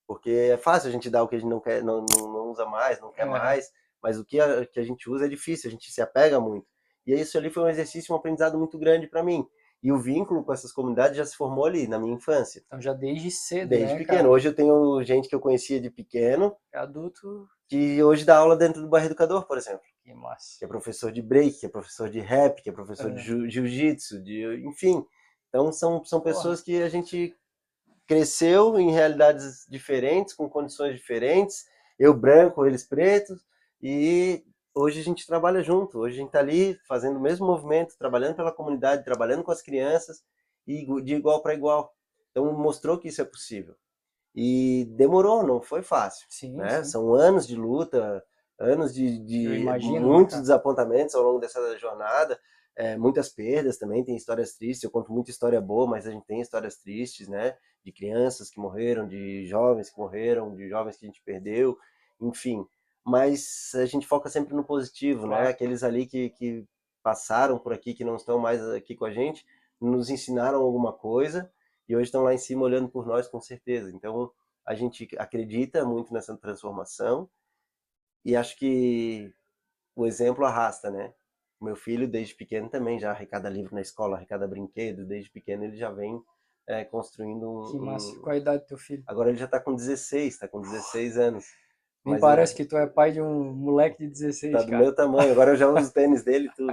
[0.06, 2.50] Porque é fácil a gente dar o que a gente não quer, não, não, não
[2.50, 3.30] usa mais, não quer é.
[3.30, 3.70] mais,
[4.02, 6.66] mas o que a, que a gente usa é difícil, a gente se apega muito.
[7.06, 9.46] E isso ali foi um exercício, um aprendizado muito grande para mim.
[9.82, 12.62] E o vínculo com essas comunidades já se formou ali, na minha infância.
[12.64, 14.18] Então já desde cedo, Desde né, pequeno.
[14.18, 14.30] Cara?
[14.30, 16.54] Hoje eu tenho gente que eu conhecia de pequeno.
[16.72, 17.48] É adulto.
[17.68, 19.82] Que hoje dá aula dentro do bairro Educador, por exemplo.
[20.04, 20.58] Que massa.
[20.58, 23.14] Que é professor de break, que é professor de rap, que é professor é.
[23.14, 25.04] de jiu-jitsu, de, enfim.
[25.48, 26.64] Então são, são pessoas Porra.
[26.64, 27.36] que a gente
[28.06, 31.64] cresceu em realidades diferentes, com condições diferentes.
[31.98, 33.44] Eu branco, eles pretos.
[33.82, 34.44] E
[34.74, 38.36] hoje a gente trabalha junto, hoje a gente está ali fazendo o mesmo movimento, trabalhando
[38.36, 40.22] pela comunidade, trabalhando com as crianças
[40.66, 41.94] e de igual para igual.
[42.30, 43.74] Então mostrou que isso é possível.
[44.34, 46.26] E demorou, não foi fácil.
[46.30, 46.82] Sim, né?
[46.82, 46.90] sim.
[46.90, 48.24] São anos de luta,
[48.58, 50.42] anos de, de imagino, muitos cara.
[50.42, 52.38] desapontamentos ao longo dessa jornada,
[52.74, 54.84] é, muitas perdas também, tem histórias tristes.
[54.84, 57.54] Eu conto muita história boa, mas a gente tem histórias tristes, né?
[57.84, 61.76] De crianças que morreram, de jovens que morreram, de jovens que a gente perdeu,
[62.20, 62.66] enfim
[63.04, 65.48] mas a gente foca sempre no positivo, né?
[65.48, 66.64] Aqueles ali que, que
[67.02, 69.44] passaram por aqui, que não estão mais aqui com a gente,
[69.80, 71.52] nos ensinaram alguma coisa
[71.88, 73.90] e hoje estão lá em cima olhando por nós com certeza.
[73.94, 74.30] Então
[74.64, 77.28] a gente acredita muito nessa transformação
[78.24, 79.34] e acho que
[79.96, 81.12] o exemplo arrasta, né?
[81.60, 85.76] Meu filho, desde pequeno, também já arrecada livro na escola, arrecada brinquedo, desde pequeno ele
[85.76, 86.20] já vem
[86.66, 87.70] é, construindo um.
[87.70, 88.18] Que massa.
[88.20, 89.02] Qual a idade do teu filho?
[89.06, 91.44] Agora ele já está com 16, está com 16 anos.
[92.04, 94.70] Me Mas parece é- que tu é pai de um moleque de 16, Tá do
[94.70, 94.82] cara.
[94.82, 96.72] meu tamanho, agora eu já uso o tênis dele e tudo.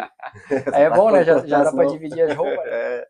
[0.74, 1.24] Aí é bom, né?
[1.24, 2.66] Já, já dá pra dividir as roupas.
[2.66, 3.06] né?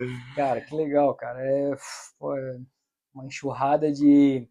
[0.00, 1.38] É, Cara, que legal, cara.
[1.44, 1.76] É,
[2.18, 2.58] pô, é
[3.14, 4.48] uma enxurrada de.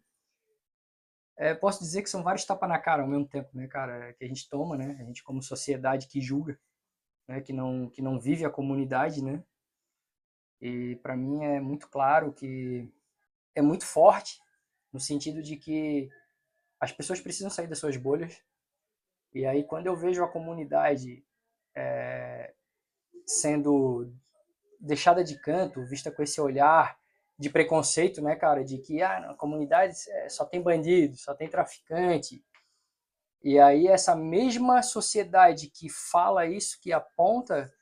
[1.36, 4.12] É, posso dizer que são vários tapas na cara ao mesmo tempo, né, cara?
[4.12, 4.96] Que a gente toma, né?
[5.00, 6.56] A gente, como sociedade que julga,
[7.26, 7.40] né?
[7.40, 9.42] Que não, que não vive a comunidade, né?
[10.60, 12.88] E para mim é muito claro que
[13.54, 14.38] é muito forte,
[14.92, 16.08] no sentido de que
[16.80, 18.42] as pessoas precisam sair das suas bolhas.
[19.34, 21.24] E aí, quando eu vejo a comunidade
[21.76, 22.54] é,
[23.26, 24.12] sendo
[24.80, 26.98] deixada de canto, vista com esse olhar
[27.38, 31.48] de preconceito, né, cara, de que ah, na comunidade é, só tem bandido, só tem
[31.48, 32.44] traficante.
[33.42, 37.72] E aí essa mesma sociedade que fala isso, que aponta,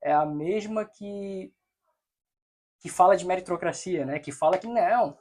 [0.00, 1.52] é a mesma que
[2.80, 5.16] que fala de meritocracia, né, que fala que não,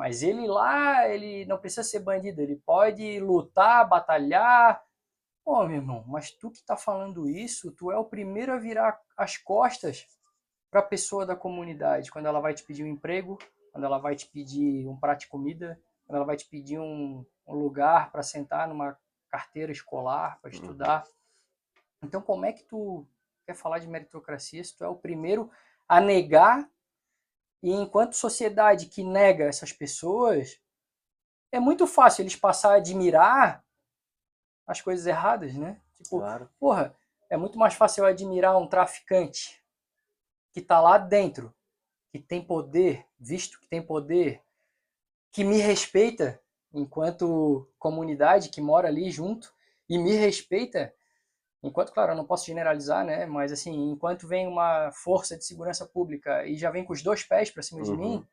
[0.00, 4.82] mas ele lá, ele não precisa ser bandido, ele pode lutar, batalhar.
[5.44, 8.98] Pô, meu irmão, mas tu que tá falando isso, tu é o primeiro a virar
[9.14, 10.06] as costas
[10.70, 13.36] para a pessoa da comunidade, quando ela vai te pedir um emprego,
[13.72, 17.22] quando ela vai te pedir um prato de comida, quando ela vai te pedir um,
[17.46, 18.96] um lugar para sentar numa
[19.28, 21.04] carteira escolar, para estudar.
[22.02, 23.06] Então, como é que tu
[23.44, 25.50] quer falar de meritocracia se tu é o primeiro
[25.86, 26.66] a negar
[27.62, 30.58] e enquanto sociedade que nega essas pessoas,
[31.52, 33.64] é muito fácil eles passar a admirar
[34.66, 35.80] as coisas erradas, né?
[35.96, 36.48] Tipo, claro.
[36.58, 36.96] porra,
[37.28, 39.62] é muito mais fácil eu admirar um traficante
[40.52, 41.54] que tá lá dentro,
[42.10, 44.42] que tem poder, visto que tem poder,
[45.30, 46.40] que me respeita
[46.72, 49.52] enquanto comunidade que mora ali junto
[49.88, 50.94] e me respeita
[51.62, 53.26] enquanto, claro, eu não posso generalizar, né?
[53.26, 57.22] Mas assim, enquanto vem uma força de segurança pública e já vem com os dois
[57.24, 57.96] pés para cima de Uhum.
[57.96, 58.26] mim,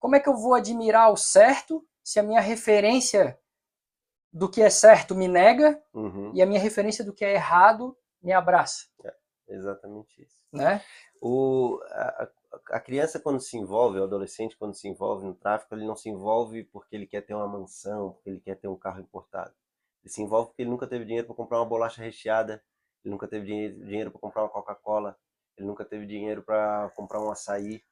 [0.00, 3.38] como é que eu vou admirar o certo se a minha referência
[4.32, 7.96] do que é certo me nega Uhum, e a minha referência do que é errado
[8.22, 8.86] me abraça,
[9.48, 10.46] exatamente isso.
[10.52, 10.84] né?
[11.20, 12.30] O, a-
[12.72, 16.08] a criança, quando se envolve, o adolescente, quando se envolve no tráfico, ele não se
[16.10, 19.54] envolve porque ele quer ter uma mansão, porque ele quer ter um carro importado.
[20.02, 22.62] Ele se envolve porque ele nunca teve dinheiro para comprar uma bolacha recheada,
[23.04, 25.16] ele nunca teve dinheiro, para comprar uma Coca-Cola,
[25.56, 27.82] ele nunca teve dinheiro para comprar um açaí.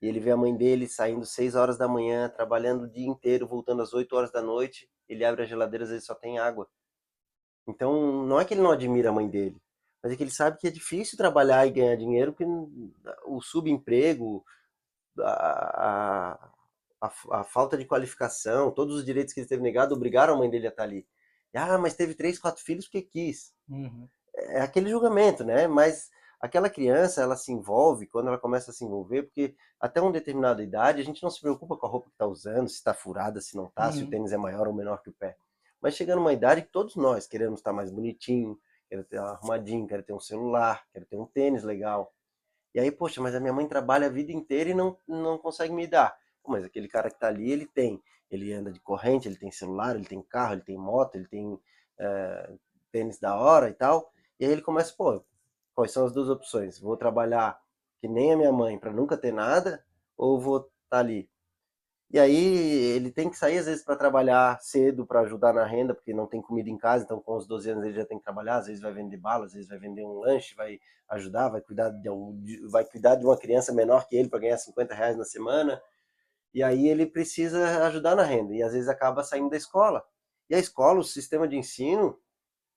[0.00, 3.46] e ele vê a mãe dele saindo 6 horas da manhã, trabalhando o dia inteiro,
[3.46, 6.68] voltando às 8 horas da noite, ele abre a geladeira, às vezes só tem água.
[7.66, 9.60] Então, não é que ele não admira a mãe dele,
[10.02, 12.46] mas é que ele sabe que é difícil trabalhar e ganhar dinheiro, porque
[13.26, 14.44] o subemprego,
[15.18, 16.38] a,
[17.00, 20.48] a, a, falta de qualificação, todos os direitos que ele teve negado obrigaram a mãe
[20.48, 21.06] dele a estar ali.
[21.54, 23.52] Ah, mas teve três, quatro filhos porque quis.
[23.68, 24.08] Uhum.
[24.34, 25.66] É aquele julgamento, né?
[25.66, 30.12] Mas aquela criança, ela se envolve quando ela começa a se envolver, porque até uma
[30.12, 32.94] determinada idade a gente não se preocupa com a roupa que está usando, se está
[32.94, 33.92] furada, se não está, uhum.
[33.92, 34.10] se o uhum.
[34.10, 35.36] tênis é maior ou menor que o pé.
[35.80, 40.02] Mas chegando uma idade que todos nós queremos estar mais bonitinho, quero ter arrumadinho, quero
[40.02, 42.12] ter um celular, quero ter um tênis legal.
[42.74, 45.72] E aí, poxa, mas a minha mãe trabalha a vida inteira e não, não consegue
[45.72, 46.16] me dar.
[46.46, 48.02] Mas aquele cara que está ali, ele tem.
[48.30, 51.58] Ele anda de corrente, ele tem celular, ele tem carro, ele tem moto, ele tem
[51.98, 52.52] é,
[52.92, 54.12] tênis da hora e tal.
[54.38, 55.22] E aí ele começa, pô,
[55.74, 56.78] quais são as duas opções?
[56.78, 57.60] Vou trabalhar
[58.00, 59.84] que nem a minha mãe para nunca ter nada,
[60.16, 61.28] ou vou estar tá ali
[62.10, 62.34] e aí
[62.96, 66.26] ele tem que sair às vezes para trabalhar cedo para ajudar na renda, porque não
[66.26, 68.66] tem comida em casa, então com os 12 anos ele já tem que trabalhar, às
[68.66, 72.08] vezes vai vender bala, às vezes vai vender um lanche, vai ajudar, vai cuidar de,
[72.08, 75.82] um, vai cuidar de uma criança menor que ele para ganhar 50 reais na semana.
[76.54, 80.04] E aí ele precisa ajudar na renda e às vezes acaba saindo da escola.
[80.48, 82.18] E a escola, o sistema de ensino,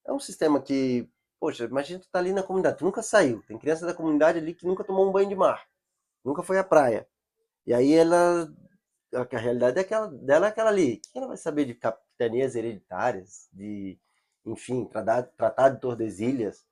[0.05, 1.09] é um sistema que,
[1.39, 3.41] poxa, imagina tu tá ali na comunidade, tu nunca saiu.
[3.47, 5.65] Tem criança da comunidade ali que nunca tomou um banho de mar,
[6.23, 7.07] nunca foi à praia.
[7.65, 8.51] E aí ela
[9.13, 10.95] a realidade é aquela, dela é aquela ali.
[10.95, 13.99] O que ela vai saber de capitanias hereditárias, de,
[14.45, 16.65] enfim, tratar, tratar de Tordesilhas,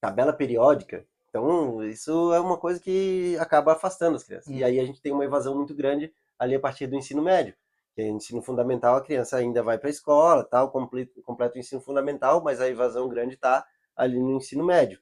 [0.00, 1.06] tabela periódica?
[1.28, 4.48] Então, isso é uma coisa que acaba afastando as crianças.
[4.52, 6.12] E aí a gente tem uma evasão muito grande
[6.42, 7.54] ali a partir do ensino médio.
[7.94, 11.60] Que é ensino fundamental, a criança ainda vai para a escola, tal, completa, completa o
[11.60, 13.64] ensino fundamental, mas a evasão grande está
[13.94, 14.98] ali no ensino médio.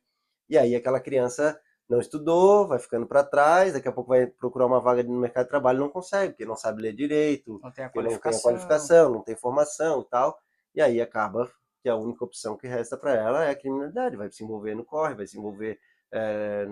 [0.49, 4.67] E aí aquela criança não estudou, vai ficando para trás, daqui a pouco vai procurar
[4.67, 7.85] uma vaga no mercado de trabalho não consegue, porque não sabe ler direito, não tem
[7.85, 10.39] a qualificação, não tem, a qualificação, não tem formação e tal,
[10.75, 11.51] e aí acaba
[11.83, 14.85] que a única opção que resta para ela é a criminalidade, vai se envolver no
[14.85, 15.79] corre, vai se envolver,
[16.13, 16.67] é,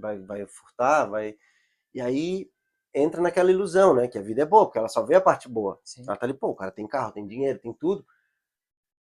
[0.00, 1.36] vai, vai furtar, vai...
[1.92, 2.48] E aí
[2.94, 5.48] entra naquela ilusão, né, que a vida é boa, porque ela só vê a parte
[5.48, 5.80] boa.
[5.82, 6.04] Sim.
[6.06, 8.06] Ela tá ali, pô, o cara tem carro, tem dinheiro, tem tudo,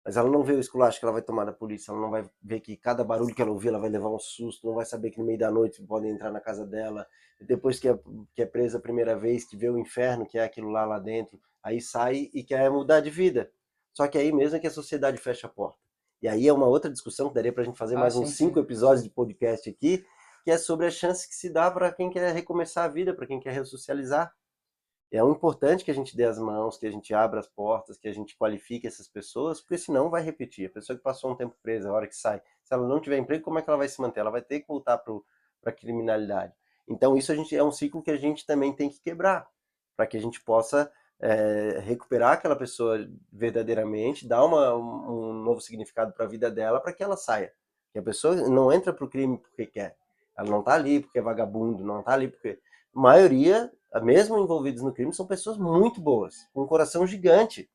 [0.04, 2.28] mas ela não vê o esculacho que ela vai tomar da polícia, ela não vai
[2.42, 5.10] ver que cada barulho que ela ouvir, ela vai levar um susto, não vai saber
[5.10, 7.06] que no meio da noite podem entrar na casa dela.
[7.40, 7.98] Depois que é,
[8.34, 10.98] que é presa a primeira vez, que vê o inferno, que é aquilo lá lá
[10.98, 13.50] dentro, aí sai e quer mudar de vida.
[13.92, 15.78] Só que aí mesmo é que a sociedade fecha a porta.
[16.22, 18.20] E aí é uma outra discussão que daria para a gente fazer ah, mais sim,
[18.20, 18.60] uns cinco sim.
[18.60, 20.04] episódios de podcast aqui,
[20.42, 23.26] que é sobre a chance que se dá para quem quer recomeçar a vida, para
[23.26, 24.32] quem quer ressocializar
[25.12, 27.98] é um importante que a gente dê as mãos, que a gente abra as portas,
[27.98, 30.66] que a gente qualifique essas pessoas, porque senão vai repetir.
[30.66, 33.18] A pessoa que passou um tempo presa, a hora que sai, se ela não tiver
[33.18, 34.20] emprego, como é que ela vai se manter?
[34.20, 35.12] Ela vai ter que voltar para
[35.66, 36.54] a criminalidade.
[36.86, 39.48] Então isso a gente é um ciclo que a gente também tem que quebrar,
[39.96, 46.12] para que a gente possa é, recuperar aquela pessoa verdadeiramente, dar uma, um novo significado
[46.12, 47.52] para a vida dela, para que ela saia.
[47.92, 49.96] Que a pessoa não entra para o crime porque quer.
[50.40, 52.58] Ela não está ali porque é vagabundo, não está ali porque
[52.94, 57.68] a maioria mesmo envolvidos no crime, são pessoas muito boas, com um coração gigante.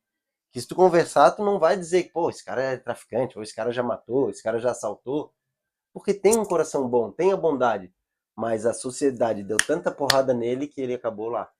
[0.50, 3.54] Que se tu conversar, tu não vai dizer pô, esse cara é traficante, ou esse
[3.54, 5.32] cara já matou, esse cara já assaltou.
[5.92, 7.92] Porque tem um coração bom, tem a bondade.
[8.34, 11.50] Mas a sociedade deu tanta porrada nele que ele acabou lá.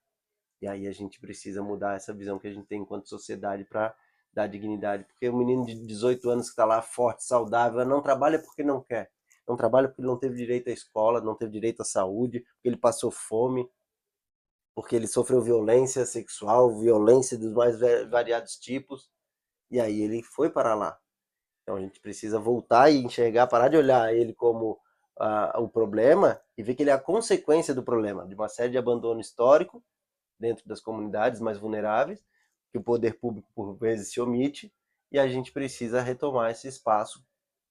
[0.61, 3.95] E aí a gente precisa mudar essa visão que a gente tem enquanto sociedade para
[4.33, 5.05] dar dignidade.
[5.05, 8.83] Porque o menino de 18 anos que está lá forte, saudável, não trabalha porque não
[8.83, 9.11] quer.
[9.49, 12.77] Não trabalha porque não teve direito à escola, não teve direito à saúde, porque ele
[12.77, 13.69] passou fome,
[14.75, 17.79] porque ele sofreu violência sexual, violência dos mais
[18.11, 19.09] variados tipos,
[19.71, 20.99] e aí ele foi para lá.
[21.63, 24.79] Então a gente precisa voltar e enxergar, parar de olhar ele como
[25.19, 28.71] uh, o problema e ver que ele é a consequência do problema, de uma série
[28.71, 29.83] de abandono histórico
[30.39, 32.25] dentro das comunidades mais vulneráveis,
[32.71, 34.73] que o poder público por vezes se omite,
[35.11, 37.25] e a gente precisa retomar esse espaço,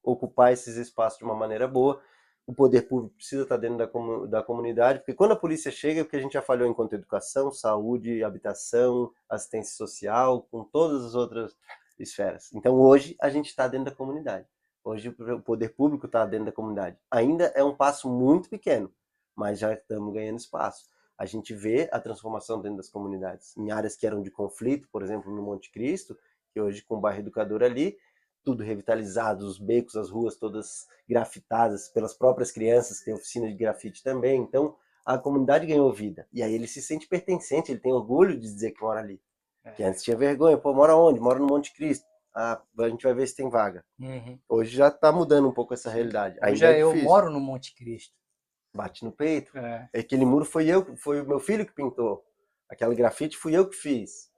[0.05, 2.01] ocupar esses espaços de uma maneira boa,
[2.47, 6.03] o poder público precisa estar dentro da, da comunidade, porque quando a polícia chega, é
[6.03, 11.55] porque a gente já falhou enquanto educação, saúde, habitação, assistência social, com todas as outras
[11.97, 12.51] esferas.
[12.53, 14.47] Então hoje a gente está dentro da comunidade.
[14.83, 16.97] Hoje o poder público está dentro da comunidade.
[17.09, 18.93] Ainda é um passo muito pequeno,
[19.35, 20.87] mas já estamos ganhando espaço.
[21.17, 23.57] A gente vê a transformação dentro das comunidades.
[23.57, 26.15] Em áreas que eram de conflito, por exemplo, no Monte Cristo,
[26.51, 27.97] que hoje com o bairro educador ali,
[28.45, 34.03] tudo revitalizado, os becos, as ruas todas grafitadas pelas próprias crianças, tem oficina de grafite
[34.03, 34.39] também.
[34.39, 36.27] Então, a comunidade ganhou vida.
[36.31, 39.19] E aí ele se sente pertencente, ele tem orgulho de dizer que mora ali.
[39.63, 39.71] É.
[39.71, 41.19] Que antes tinha vergonha, pô, mora onde?
[41.19, 42.05] Mora no Monte Cristo.
[42.35, 43.83] Ah, a gente vai ver se tem vaga.
[43.99, 44.37] Uhum.
[44.47, 46.37] Hoje já está mudando um pouco essa realidade.
[46.43, 48.13] Hoje é eu moro no Monte Cristo.
[48.75, 49.57] Bate no peito.
[49.57, 49.89] É.
[49.95, 52.23] Aquele muro foi eu, foi o meu filho que pintou.
[52.69, 54.29] Aquela grafite fui eu que fiz.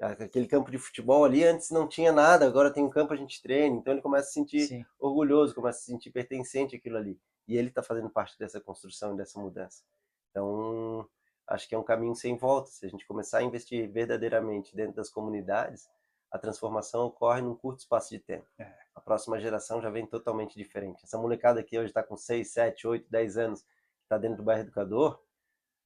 [0.00, 3.40] Aquele campo de futebol ali antes não tinha nada, agora tem um campo a gente
[3.40, 4.84] treina, então ele começa a se sentir Sim.
[4.98, 7.18] orgulhoso, começa a se sentir pertencente àquilo ali.
[7.48, 9.82] E ele está fazendo parte dessa construção e dessa mudança.
[10.30, 11.08] Então,
[11.46, 12.70] acho que é um caminho sem volta.
[12.70, 15.88] Se a gente começar a investir verdadeiramente dentro das comunidades,
[16.30, 18.46] a transformação ocorre num curto espaço de tempo.
[18.58, 18.70] É.
[18.94, 21.04] A próxima geração já vem totalmente diferente.
[21.04, 23.64] Essa molecada aqui hoje está com 6, 7, 8, 10 anos,
[24.02, 25.18] está dentro do bairro educador,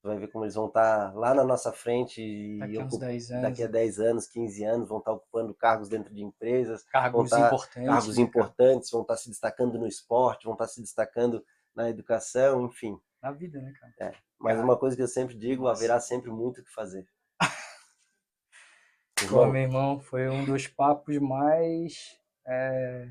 [0.03, 3.43] vai ver como eles vão estar tá lá na nossa frente daqui, a 10 anos,
[3.43, 7.31] daqui a 10 anos, 15 anos, vão estar tá ocupando cargos dentro de empresas, cargos
[7.31, 11.45] tá, importantes, cargos né, importantes, vão estar se destacando no esporte, vão estar se destacando
[11.75, 12.99] na educação, enfim.
[13.23, 13.93] Na vida, né, cara?
[14.01, 14.15] É.
[14.39, 15.79] Mas cara, uma coisa que eu sempre digo, nossa.
[15.79, 17.07] haverá sempre muito o que fazer.
[19.29, 23.11] Pô, meu irmão, foi um dos papos mais é,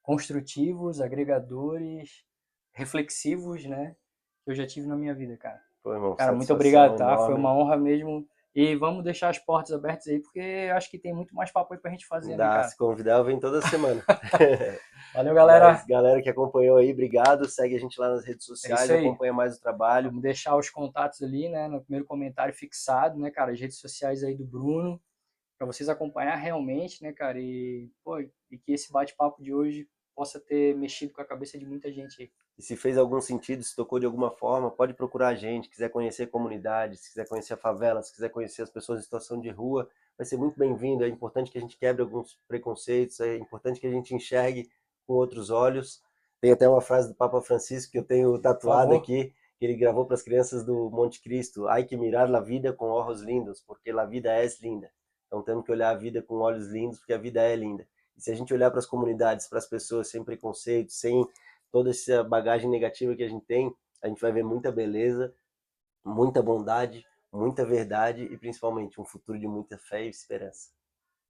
[0.00, 2.24] construtivos, agregadores,
[2.72, 3.94] reflexivos, né?
[4.44, 5.62] Que eu já tive na minha vida, cara.
[5.82, 7.12] Pô, irmão, cara, muito obrigado, tá?
[7.12, 7.26] Enorme.
[7.26, 8.26] Foi uma honra mesmo.
[8.54, 11.80] E vamos deixar as portas abertas aí, porque acho que tem muito mais papo aí
[11.80, 12.64] pra gente fazer, né, Dá, né?
[12.64, 14.04] Se convidar, eu venho toda semana.
[15.14, 15.72] Valeu, galera.
[15.72, 17.48] Mas, galera que acompanhou aí, obrigado.
[17.48, 20.10] Segue a gente lá nas redes sociais, é acompanha mais o trabalho.
[20.10, 23.52] Vamos deixar os contatos ali, né, no primeiro comentário fixado, né, cara?
[23.52, 25.00] As redes sociais aí do Bruno
[25.56, 27.40] para vocês acompanhar realmente, né, cara?
[27.40, 31.66] E, pô, e que esse bate-papo de hoje possa ter mexido com a cabeça de
[31.66, 32.32] muita gente.
[32.58, 35.88] E se fez algum sentido, se tocou de alguma forma, pode procurar a gente, quiser
[35.88, 39.40] conhecer a comunidade, se quiser conhecer a favela, se quiser conhecer as pessoas em situação
[39.40, 41.04] de rua, vai ser muito bem-vindo.
[41.04, 44.70] É importante que a gente quebre alguns preconceitos, é importante que a gente enxergue
[45.06, 46.02] com outros olhos.
[46.40, 50.04] Tem até uma frase do Papa Francisco que eu tenho tatuado aqui, que ele gravou
[50.04, 53.90] para as crianças do Monte Cristo: "Ai que mirar a vida com olhos lindos, porque
[53.90, 54.90] a vida é linda".
[55.26, 57.88] Então temos que olhar a vida com olhos lindos, porque a vida é linda.
[58.22, 61.26] Se a gente olhar para as comunidades, para as pessoas sem preconceito, sem
[61.72, 65.34] toda essa bagagem negativa que a gente tem, a gente vai ver muita beleza,
[66.04, 70.70] muita bondade, muita verdade e principalmente um futuro de muita fé e esperança.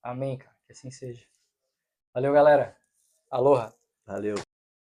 [0.03, 0.55] Amém, cara.
[0.67, 1.25] Que assim seja.
[2.13, 2.77] Valeu, galera.
[3.31, 3.73] Aloha.
[4.05, 4.42] Valeu.